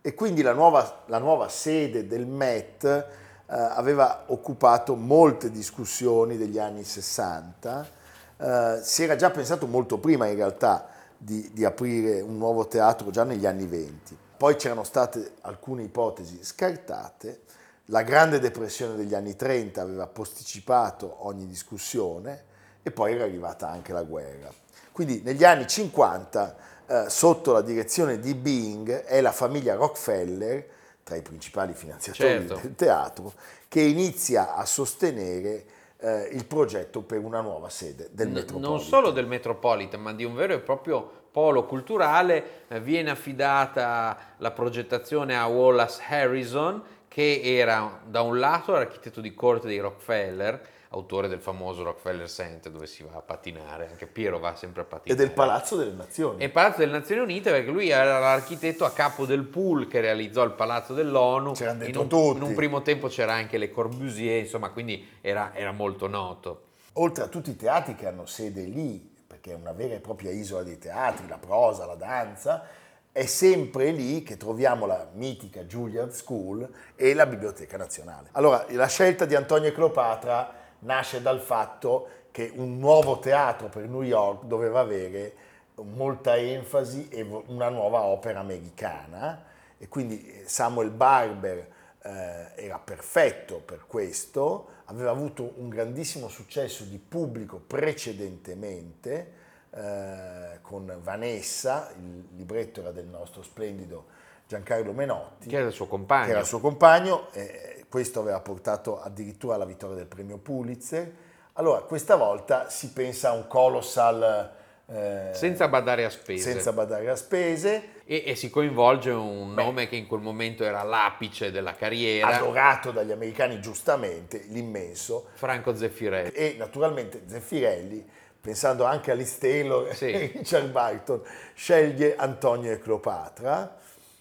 e 0.00 0.14
quindi 0.14 0.42
la 0.42 0.52
nuova, 0.52 1.02
la 1.06 1.18
nuova 1.18 1.48
sede 1.48 2.06
del 2.06 2.26
Met 2.26 2.84
eh, 2.84 3.04
aveva 3.46 4.24
occupato 4.26 4.94
molte 4.94 5.50
discussioni 5.50 6.36
degli 6.36 6.58
anni 6.58 6.84
60. 6.84 7.88
Eh, 8.36 8.80
si 8.82 9.02
era 9.02 9.16
già 9.16 9.30
pensato 9.30 9.66
molto 9.66 9.98
prima 9.98 10.26
in 10.26 10.36
realtà 10.36 10.88
di, 11.16 11.50
di 11.52 11.64
aprire 11.64 12.20
un 12.20 12.36
nuovo 12.36 12.66
teatro 12.66 13.10
già 13.10 13.24
negli 13.24 13.46
anni 13.46 13.66
20. 13.66 14.16
Poi 14.36 14.56
c'erano 14.56 14.84
state 14.84 15.34
alcune 15.42 15.84
ipotesi 15.84 16.38
scartate. 16.42 17.40
La 17.88 18.02
grande 18.02 18.38
depressione 18.40 18.96
degli 18.96 19.14
anni 19.14 19.36
30 19.36 19.82
aveva 19.82 20.06
posticipato 20.06 21.26
ogni 21.26 21.46
discussione 21.46 22.44
e 22.82 22.90
poi 22.90 23.12
era 23.14 23.24
arrivata 23.24 23.68
anche 23.68 23.92
la 23.92 24.02
guerra. 24.02 24.50
Quindi 24.90 25.20
negli 25.22 25.44
anni 25.44 25.66
50 25.66 26.56
eh, 26.86 27.04
sotto 27.10 27.52
la 27.52 27.60
direzione 27.60 28.18
di 28.18 28.34
Bing 28.34 28.90
è 28.90 29.20
la 29.20 29.32
famiglia 29.32 29.74
Rockefeller, 29.74 30.66
tra 31.02 31.16
i 31.16 31.22
principali 31.22 31.74
finanziatori 31.74 32.28
Certo. 32.30 32.58
del 32.62 32.74
teatro, 32.74 33.32
che 33.68 33.80
inizia 33.82 34.54
a 34.54 34.64
sostenere 34.64 35.64
eh, 35.98 36.28
il 36.32 36.46
progetto 36.46 37.02
per 37.02 37.18
una 37.18 37.42
nuova 37.42 37.68
sede 37.68 38.08
del 38.12 38.28
N- 38.28 38.32
Metropolitan. 38.32 38.70
non 38.70 38.80
solo 38.80 39.10
del 39.10 39.26
Metropolitan, 39.26 40.00
ma 40.00 40.14
di 40.14 40.24
un 40.24 40.34
vero 40.34 40.54
e 40.54 40.58
proprio 40.60 41.10
polo 41.30 41.66
culturale. 41.66 42.62
Eh, 42.68 42.80
Viene 42.80 43.10
affidata 43.10 44.16
la 44.38 44.50
progettazione 44.52 45.36
a 45.36 45.46
Wallace 45.46 46.00
Harrison, 46.08 46.82
che 47.14 47.40
era 47.44 48.00
da 48.04 48.22
un 48.22 48.40
lato 48.40 48.72
l'architetto 48.72 49.20
di 49.20 49.34
corte 49.34 49.68
dei 49.68 49.78
Rockefeller, 49.78 50.60
autore 50.88 51.28
del 51.28 51.38
famoso 51.38 51.84
Rockefeller 51.84 52.28
Center 52.28 52.72
dove 52.72 52.88
si 52.88 53.04
va 53.04 53.16
a 53.16 53.20
pattinare, 53.20 53.88
anche 53.88 54.08
Piero 54.08 54.40
va 54.40 54.56
sempre 54.56 54.80
a 54.82 54.84
E 54.84 54.88
pattinare. 54.88 55.24
del 55.24 55.32
Palazzo 55.32 55.76
delle 55.76 55.92
Nazioni. 55.92 56.42
E 56.42 56.46
il 56.46 56.50
Palazzo 56.50 56.80
delle 56.80 56.90
Nazioni 56.90 57.20
Unite 57.20 57.52
perché 57.52 57.70
lui 57.70 57.90
era 57.90 58.18
l'architetto 58.18 58.84
a 58.84 58.90
capo 58.90 59.26
del 59.26 59.44
pool 59.44 59.86
che 59.86 60.00
realizzò 60.00 60.42
il 60.42 60.54
Palazzo 60.54 60.92
dell'ONU. 60.92 61.52
C'erano 61.52 61.84
in 61.84 61.92
dentro 61.92 62.02
un, 62.02 62.08
tutti. 62.08 62.36
in 62.36 62.42
un 62.42 62.54
primo 62.56 62.82
tempo 62.82 63.06
c'era 63.06 63.34
anche 63.34 63.58
Le 63.58 63.70
Corbusier, 63.70 64.40
insomma, 64.40 64.70
quindi 64.70 65.08
era, 65.20 65.54
era 65.54 65.70
molto 65.70 66.08
noto. 66.08 66.62
Oltre 66.94 67.22
a 67.22 67.28
tutti 67.28 67.50
i 67.50 67.56
teatri 67.56 67.94
che 67.94 68.08
hanno 68.08 68.26
sede 68.26 68.62
lì, 68.62 69.08
perché 69.24 69.52
è 69.52 69.54
una 69.54 69.70
vera 69.72 69.94
e 69.94 70.00
propria 70.00 70.32
isola 70.32 70.64
dei 70.64 70.78
teatri, 70.78 71.28
la 71.28 71.38
prosa, 71.38 71.86
la 71.86 71.94
danza, 71.94 72.66
è 73.14 73.26
sempre 73.26 73.92
lì 73.92 74.24
che 74.24 74.36
troviamo 74.36 74.86
la 74.86 75.08
mitica 75.12 75.62
Juilliard 75.62 76.10
School 76.10 76.68
e 76.96 77.14
la 77.14 77.26
Biblioteca 77.26 77.76
Nazionale. 77.76 78.30
Allora, 78.32 78.66
la 78.70 78.88
scelta 78.88 79.24
di 79.24 79.36
Antonio 79.36 79.68
e 79.68 79.72
Cleopatra 79.72 80.52
nasce 80.80 81.22
dal 81.22 81.40
fatto 81.40 82.08
che 82.32 82.50
un 82.52 82.80
nuovo 82.80 83.20
teatro 83.20 83.68
per 83.68 83.86
New 83.86 84.02
York 84.02 84.46
doveva 84.46 84.80
avere 84.80 85.32
molta 85.76 86.36
enfasi 86.36 87.06
e 87.08 87.24
una 87.46 87.68
nuova 87.68 88.02
opera 88.02 88.40
americana 88.40 89.44
e 89.78 89.86
quindi 89.86 90.26
eh, 90.26 90.42
Samuel 90.48 90.90
Barber 90.90 91.68
eh, 92.02 92.50
era 92.56 92.80
perfetto 92.80 93.60
per 93.64 93.86
questo, 93.86 94.70
aveva 94.86 95.10
avuto 95.10 95.52
un 95.58 95.68
grandissimo 95.68 96.26
successo 96.26 96.82
di 96.82 96.98
pubblico 96.98 97.62
precedentemente 97.64 99.42
eh, 99.74 100.58
con 100.62 100.92
Vanessa, 101.02 101.90
il 101.98 102.24
libretto 102.36 102.80
era 102.80 102.90
del 102.92 103.06
nostro 103.06 103.42
splendido 103.42 104.06
Giancarlo 104.46 104.92
Menotti, 104.92 105.48
Che 105.48 105.56
era 105.56 105.66
il 105.66 105.72
suo 105.72 105.86
compagno. 105.86 106.24
che 106.26 106.30
era 106.32 106.40
il 106.40 106.46
suo 106.46 106.60
compagno, 106.60 107.28
eh, 107.32 107.84
questo 107.88 108.20
aveva 108.20 108.40
portato 108.40 109.00
addirittura 109.00 109.54
alla 109.54 109.64
vittoria 109.64 109.96
del 109.96 110.06
premio 110.06 110.36
Pulitzer. 110.38 111.12
Allora, 111.54 111.80
questa 111.82 112.16
volta 112.16 112.68
si 112.68 112.90
pensa 112.92 113.30
a 113.30 113.32
un 113.32 113.46
colossal 113.46 114.50
eh, 114.86 115.30
Senza 115.32 115.66
badare 115.68 116.04
a 116.04 116.10
spese. 116.10 116.52
senza 116.52 116.72
badare 116.72 117.08
a 117.08 117.16
spese, 117.16 118.02
E, 118.04 118.24
e 118.26 118.34
si 118.34 118.50
coinvolge 118.50 119.10
un 119.10 119.54
nome 119.54 119.88
che 119.88 119.96
in 119.96 120.06
quel 120.06 120.20
momento 120.20 120.62
era 120.62 120.82
l'apice 120.82 121.50
della 121.50 121.74
carriera, 121.74 122.26
adorato 122.26 122.90
dagli 122.90 123.12
americani 123.12 123.60
giustamente, 123.60 124.44
l'immenso, 124.48 125.28
Franco 125.34 125.74
Zeffirelli. 125.74 126.32
e 126.32 126.56
naturalmente 126.58 127.22
Zeffirelli, 127.26 128.06
pensando 128.44 128.84
anche 128.84 129.10
a 129.10 129.14
Liz 129.14 129.38
Taylor 129.38 129.94
Sì. 129.94 130.04
e 130.12 130.32
Richard 130.34 130.68
Barton, 130.70 131.22
sceglie 131.54 132.14
Antonio 132.14 132.72
e 132.72 132.78
Cleopatra, 132.78 133.78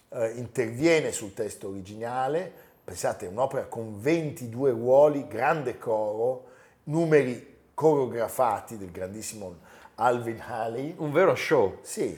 eh, 0.08 0.30
interviene 0.36 1.12
sul 1.12 1.34
testo 1.34 1.68
originale, 1.68 2.50
pensate, 2.86 3.26
è 3.26 3.28
un'opera 3.28 3.66
con 3.66 4.00
22 4.00 4.72
ruoli, 4.72 5.28
grande 5.28 5.78
coro, 5.78 6.46
numeri 6.84 7.56
coreografati 7.74 8.78
del 8.78 8.92
grandissimo 8.92 9.58
Alvin 9.96 10.42
Haley, 10.42 10.96
Un 11.00 11.12
vero 11.12 11.36
show. 11.36 11.80
sì, 11.82 12.18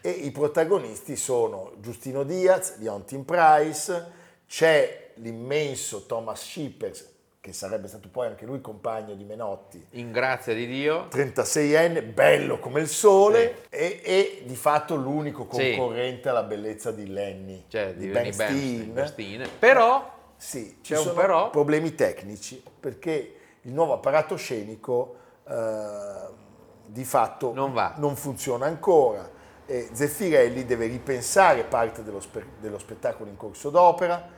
e 0.00 0.10
i 0.10 0.32
protagonisti 0.32 1.14
sono 1.14 1.74
Giustino 1.78 2.24
Diaz, 2.24 2.78
Leontin 2.78 3.24
Price, 3.24 4.10
c'è 4.48 5.10
l'immenso 5.14 6.04
Thomas 6.04 6.40
Shippers, 6.42 7.08
che 7.40 7.52
sarebbe 7.52 7.86
stato 7.86 8.08
poi 8.08 8.26
anche 8.26 8.44
lui 8.44 8.60
compagno 8.60 9.14
di 9.14 9.22
Menotti, 9.24 9.84
In 9.92 10.10
grazia 10.10 10.54
di 10.54 10.66
Dio. 10.66 11.06
36enne, 11.08 12.02
bello 12.12 12.58
come 12.58 12.80
il 12.80 12.88
sole, 12.88 13.62
e, 13.70 14.00
e 14.02 14.42
di 14.44 14.56
fatto 14.56 14.96
l'unico 14.96 15.46
Sì. 15.52 15.76
concorrente 15.76 16.28
alla 16.28 16.42
bellezza 16.42 16.90
di 16.90 17.06
Lenny, 17.06 17.64
Cioè, 17.68 17.94
di 17.94 18.06
di 18.06 18.12
Ben 18.12 18.32
Steen. 18.32 18.92
Bernstein. 18.92 19.48
Però 19.58 20.16
Sì, 20.36 20.78
ci 20.82 20.94
sono 20.96 21.14
però. 21.14 21.50
problemi 21.50 21.94
tecnici, 21.94 22.62
perché 22.80 23.34
il 23.62 23.72
nuovo 23.72 23.92
apparato 23.94 24.36
scenico 24.36 25.16
eh, 25.48 26.46
di 26.86 27.04
fatto 27.04 27.52
Non 27.54 27.72
va. 27.72 27.94
non 27.98 28.16
funziona 28.16 28.66
ancora. 28.66 29.36
E 29.64 29.88
Zeffirelli 29.92 30.64
deve 30.64 30.86
ripensare 30.86 31.62
parte 31.64 32.02
dello, 32.02 32.20
spe- 32.20 32.44
dello 32.58 32.78
spettacolo 32.78 33.28
in 33.30 33.36
corso 33.36 33.70
d'opera. 33.70 34.36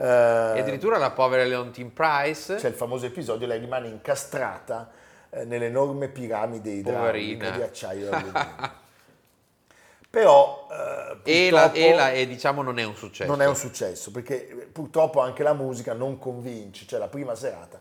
Eh, 0.00 0.56
e 0.56 0.60
addirittura 0.60 0.96
la 0.98 1.10
povera 1.10 1.44
Leontine 1.44 1.90
Price, 1.90 2.56
c'è 2.56 2.68
il 2.68 2.74
famoso 2.74 3.06
episodio, 3.06 3.46
lei 3.46 3.58
rimane 3.58 3.88
incastrata 3.88 4.90
eh, 5.30 5.44
nell'enorme 5.44 6.08
piramide 6.08 6.70
idraulica 6.70 7.50
di 7.50 7.62
acciaio. 7.62 8.10
Però 10.10 10.66
eh, 11.22 11.46
e, 11.46 11.50
la, 11.50 11.70
e 11.72 11.94
la- 11.94 12.10
e 12.10 12.26
diciamo 12.26 12.62
non 12.62 12.78
è 12.80 12.84
un 12.84 12.96
successo. 12.96 13.30
non 13.30 13.40
è 13.40 13.46
un 13.46 13.54
successo, 13.54 14.10
perché 14.10 14.68
purtroppo 14.72 15.20
anche 15.20 15.44
la 15.44 15.52
musica 15.54 15.92
non 15.92 16.18
convince, 16.18 16.84
cioè 16.86 16.98
la 16.98 17.06
prima 17.06 17.36
serata 17.36 17.78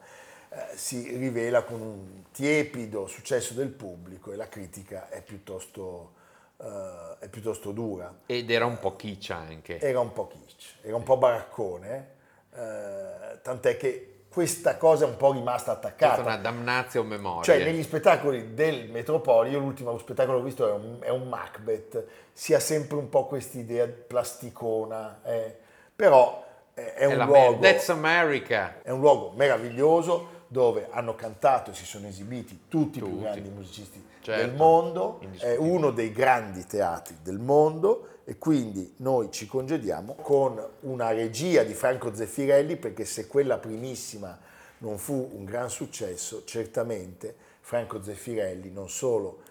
eh, 0.49 0.75
si 0.75 1.15
rivela 1.17 1.63
con 1.63 1.81
un 1.81 2.23
tiepido 2.31 3.07
successo 3.07 3.55
del 3.55 3.69
pubblico 3.69 4.31
e 4.31 4.35
la 4.35 4.47
critica 4.47 5.09
è 5.09 5.23
piuttosto, 5.23 6.13
eh, 6.61 7.15
è 7.19 7.27
piuttosto 7.29 7.71
dura. 7.71 8.13
Ed 8.25 8.49
era 8.49 8.65
un 8.65 8.79
po' 8.79 8.95
kitsch 8.95 9.31
anche. 9.31 9.79
Era 9.79 9.99
un 9.99 10.11
po' 10.11 10.27
kitsch, 10.27 10.75
era 10.81 10.95
un 10.95 11.03
po' 11.03 11.17
baraccone, 11.17 12.07
eh, 12.55 13.39
tant'è 13.41 13.77
che 13.77 14.05
questa 14.29 14.77
cosa 14.77 15.05
è 15.05 15.07
un 15.07 15.17
po' 15.17 15.31
rimasta 15.31 15.73
Questa 15.77 15.87
è 15.87 16.07
attaccata. 16.07 16.21
una 16.21 16.37
damnazio 16.37 17.03
memoria. 17.03 17.41
Cioè, 17.43 17.63
negli 17.63 17.81
spettacoli 17.81 18.53
del 18.53 18.89
Metropolio, 18.89 19.53
io 19.53 19.59
l'ultimo 19.59 19.97
spettacolo 19.97 20.37
che 20.37 20.43
ho 20.43 20.45
visto 20.45 20.67
è 20.67 20.71
un, 20.71 20.97
è 21.01 21.09
un 21.09 21.27
Macbeth, 21.27 22.05
si 22.31 22.53
ha 22.53 22.59
sempre 22.59 22.97
un 22.97 23.09
po' 23.09 23.25
quest'idea 23.25 23.87
plasticona, 23.87 25.21
eh, 25.23 25.57
però 25.95 26.45
eh, 26.75 26.93
è, 26.93 26.99
È 26.99 27.05
un 27.05 27.17
la 27.17 27.25
luogo, 27.25 27.59
That's 27.59 27.89
America. 27.89 28.81
è 28.83 28.91
un 28.91 28.99
luogo 28.99 29.31
meraviglioso 29.35 30.37
dove 30.51 30.87
hanno 30.89 31.13
cantato 31.15 31.69
e 31.71 31.73
si 31.75 31.85
sono 31.85 32.07
esibiti 32.07 32.63
tutti, 32.67 32.97
i 32.97 33.01
più 33.01 33.11
Tutti. 33.11 33.21
grandi 33.21 33.49
musicisti 33.49 34.03
Certo, 34.21 34.45
del 34.45 34.55
mondo, 34.55 35.21
è 35.37 35.55
uno 35.55 35.91
dei 35.91 36.11
grandi 36.11 36.65
teatri 36.65 37.17
del 37.21 37.39
mondo 37.39 38.17
e 38.25 38.37
quindi 38.37 38.95
noi 38.97 39.31
ci 39.31 39.45
congediamo 39.47 40.15
con 40.15 40.61
una 40.81 41.11
regia 41.11 41.63
di 41.63 41.73
Franco 41.73 42.13
Zeffirelli 42.13 42.75
perché 42.75 43.05
se 43.05 43.27
quella 43.27 43.59
primissima 43.59 44.37
non 44.79 44.97
fu 44.97 45.29
un 45.33 45.45
gran 45.45 45.69
successo, 45.69 46.43
certamente 46.45 47.33
Franco 47.61 48.03
Zeffirelli 48.03 48.71
non 48.71 48.89
solo 48.89 49.41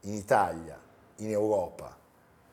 in 0.00 0.14
Italia, 0.14 0.80
in 1.16 1.30
Europa, 1.30 1.96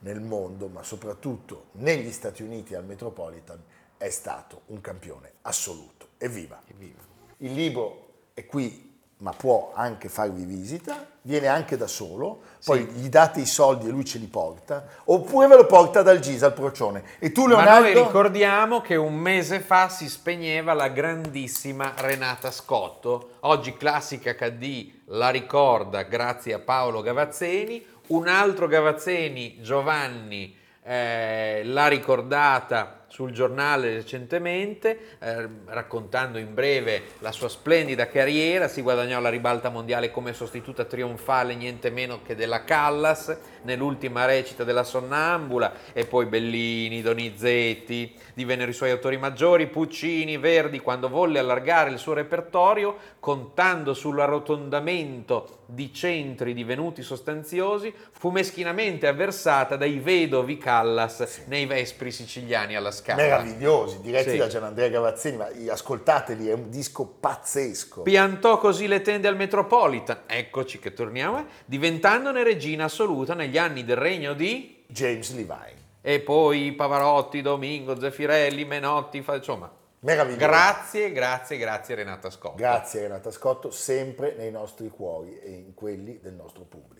nel 0.00 0.20
mondo, 0.20 0.68
ma 0.68 0.82
soprattutto 0.82 1.66
negli 1.72 2.12
Stati 2.12 2.42
Uniti 2.42 2.74
al 2.74 2.84
Metropolitan 2.84 3.60
è 3.96 4.08
stato 4.08 4.62
un 4.66 4.80
campione 4.80 5.32
assoluto. 5.42 6.08
Evviva! 6.18 6.60
Evviva. 6.68 7.09
Il 7.42 7.54
libro 7.54 8.08
è 8.34 8.44
qui, 8.44 8.88
ma 9.18 9.32
può 9.32 9.72
anche 9.74 10.10
farvi 10.10 10.44
visita, 10.44 11.06
viene 11.22 11.46
anche 11.46 11.78
da 11.78 11.86
solo, 11.86 12.40
poi 12.64 12.84
gli 12.84 13.08
date 13.08 13.40
i 13.40 13.46
soldi 13.46 13.86
e 13.86 13.90
lui 13.90 14.04
ce 14.04 14.18
li 14.18 14.26
porta, 14.26 14.84
oppure 15.04 15.46
ve 15.46 15.56
lo 15.56 15.64
porta 15.64 16.02
dal 16.02 16.20
Gisa 16.20 16.46
al 16.46 16.52
Procione. 16.52 17.02
E 17.18 17.32
tu 17.32 17.46
Ma 17.46 17.48
Leonardo? 17.48 17.80
noi 17.80 17.92
ricordiamo 17.94 18.82
che 18.82 18.96
un 18.96 19.14
mese 19.14 19.60
fa 19.60 19.88
si 19.88 20.08
spegneva 20.08 20.74
la 20.74 20.88
grandissima 20.88 21.94
Renata 21.96 22.50
Scotto. 22.50 23.36
Oggi 23.40 23.74
Classica 23.74 24.34
HD 24.34 24.92
la 25.06 25.30
ricorda 25.30 26.02
grazie 26.02 26.52
a 26.52 26.58
Paolo 26.58 27.00
Gavazzeni. 27.00 27.86
Un 28.08 28.28
altro 28.28 28.66
Gavazzeni, 28.66 29.62
Giovanni, 29.62 30.54
eh, 30.82 31.62
l'ha 31.64 31.88
ricordata 31.88 32.99
sul 33.10 33.32
giornale 33.32 33.92
recentemente, 33.92 35.16
eh, 35.18 35.48
raccontando 35.66 36.38
in 36.38 36.54
breve 36.54 37.02
la 37.18 37.32
sua 37.32 37.48
splendida 37.48 38.06
carriera. 38.06 38.68
Si 38.68 38.82
guadagnò 38.82 39.20
la 39.20 39.28
ribalta 39.28 39.68
mondiale 39.68 40.12
come 40.12 40.32
sostituta 40.32 40.84
trionfale 40.84 41.56
niente 41.56 41.90
meno 41.90 42.20
che 42.22 42.36
della 42.36 42.62
Callas 42.62 43.36
nell'ultima 43.62 44.26
recita 44.26 44.62
della 44.62 44.84
Sonnambula 44.84 45.72
e 45.92 46.06
poi 46.06 46.26
Bellini, 46.26 47.02
Donizetti 47.02 48.14
divennero 48.32 48.70
i 48.70 48.74
suoi 48.74 48.90
autori 48.90 49.16
maggiori, 49.16 49.66
Puccini, 49.66 50.38
Verdi, 50.38 50.78
quando 50.78 51.08
volle 51.08 51.40
allargare 51.40 51.90
il 51.90 51.98
suo 51.98 52.12
repertorio, 52.12 52.96
contando 53.18 53.92
sull'arrotondamento 53.92 55.58
di 55.66 55.92
centri 55.92 56.54
divenuti 56.54 57.02
sostanziosi, 57.02 57.92
fu 58.12 58.30
meschinamente 58.30 59.08
avversata 59.08 59.76
dai 59.76 59.98
vedovi 59.98 60.58
Callas 60.58 61.42
nei 61.46 61.66
vespri 61.66 62.10
siciliani 62.10 62.76
alla 62.76 62.90
Scala. 63.00 63.22
Meravigliosi, 63.22 64.00
diretti 64.00 64.30
Sì. 64.30 64.36
da 64.36 64.46
Gianandrea 64.46 64.88
Gavazzini, 64.88 65.36
ma 65.36 65.48
ascoltateli, 65.70 66.48
è 66.48 66.52
un 66.52 66.70
disco 66.70 67.04
pazzesco. 67.06 68.02
Piantò 68.02 68.58
così 68.58 68.86
le 68.86 69.00
tende 69.00 69.28
al 69.28 69.36
Metropolitan, 69.36 70.20
eccoci 70.26 70.78
che 70.78 70.92
torniamo, 70.92 71.38
eh, 71.38 71.44
diventandone 71.64 72.42
regina 72.42 72.84
assoluta 72.84 73.34
negli 73.34 73.58
anni 73.58 73.84
del 73.84 73.96
regno 73.96 74.34
di... 74.34 74.84
James 74.86 75.32
Levine. 75.34 75.78
E 76.02 76.20
poi 76.20 76.72
Pavarotti, 76.72 77.42
Domingo, 77.42 77.98
Zeffirelli, 77.98 78.64
Menotti, 78.64 79.22
fa- 79.22 79.36
insomma... 79.36 79.70
Meraviglioso. 80.02 80.46
Grazie, 80.46 81.12
grazie, 81.12 81.58
grazie 81.58 81.94
Renata 81.94 82.30
Scotto. 82.30 82.54
Grazie 82.56 83.02
Renata 83.02 83.30
Scotto, 83.30 83.70
sempre 83.70 84.34
nei 84.34 84.50
nostri 84.50 84.88
cuori 84.88 85.38
e 85.38 85.50
in 85.50 85.74
quelli 85.74 86.18
del 86.22 86.32
nostro 86.32 86.62
pubblico. 86.62 86.99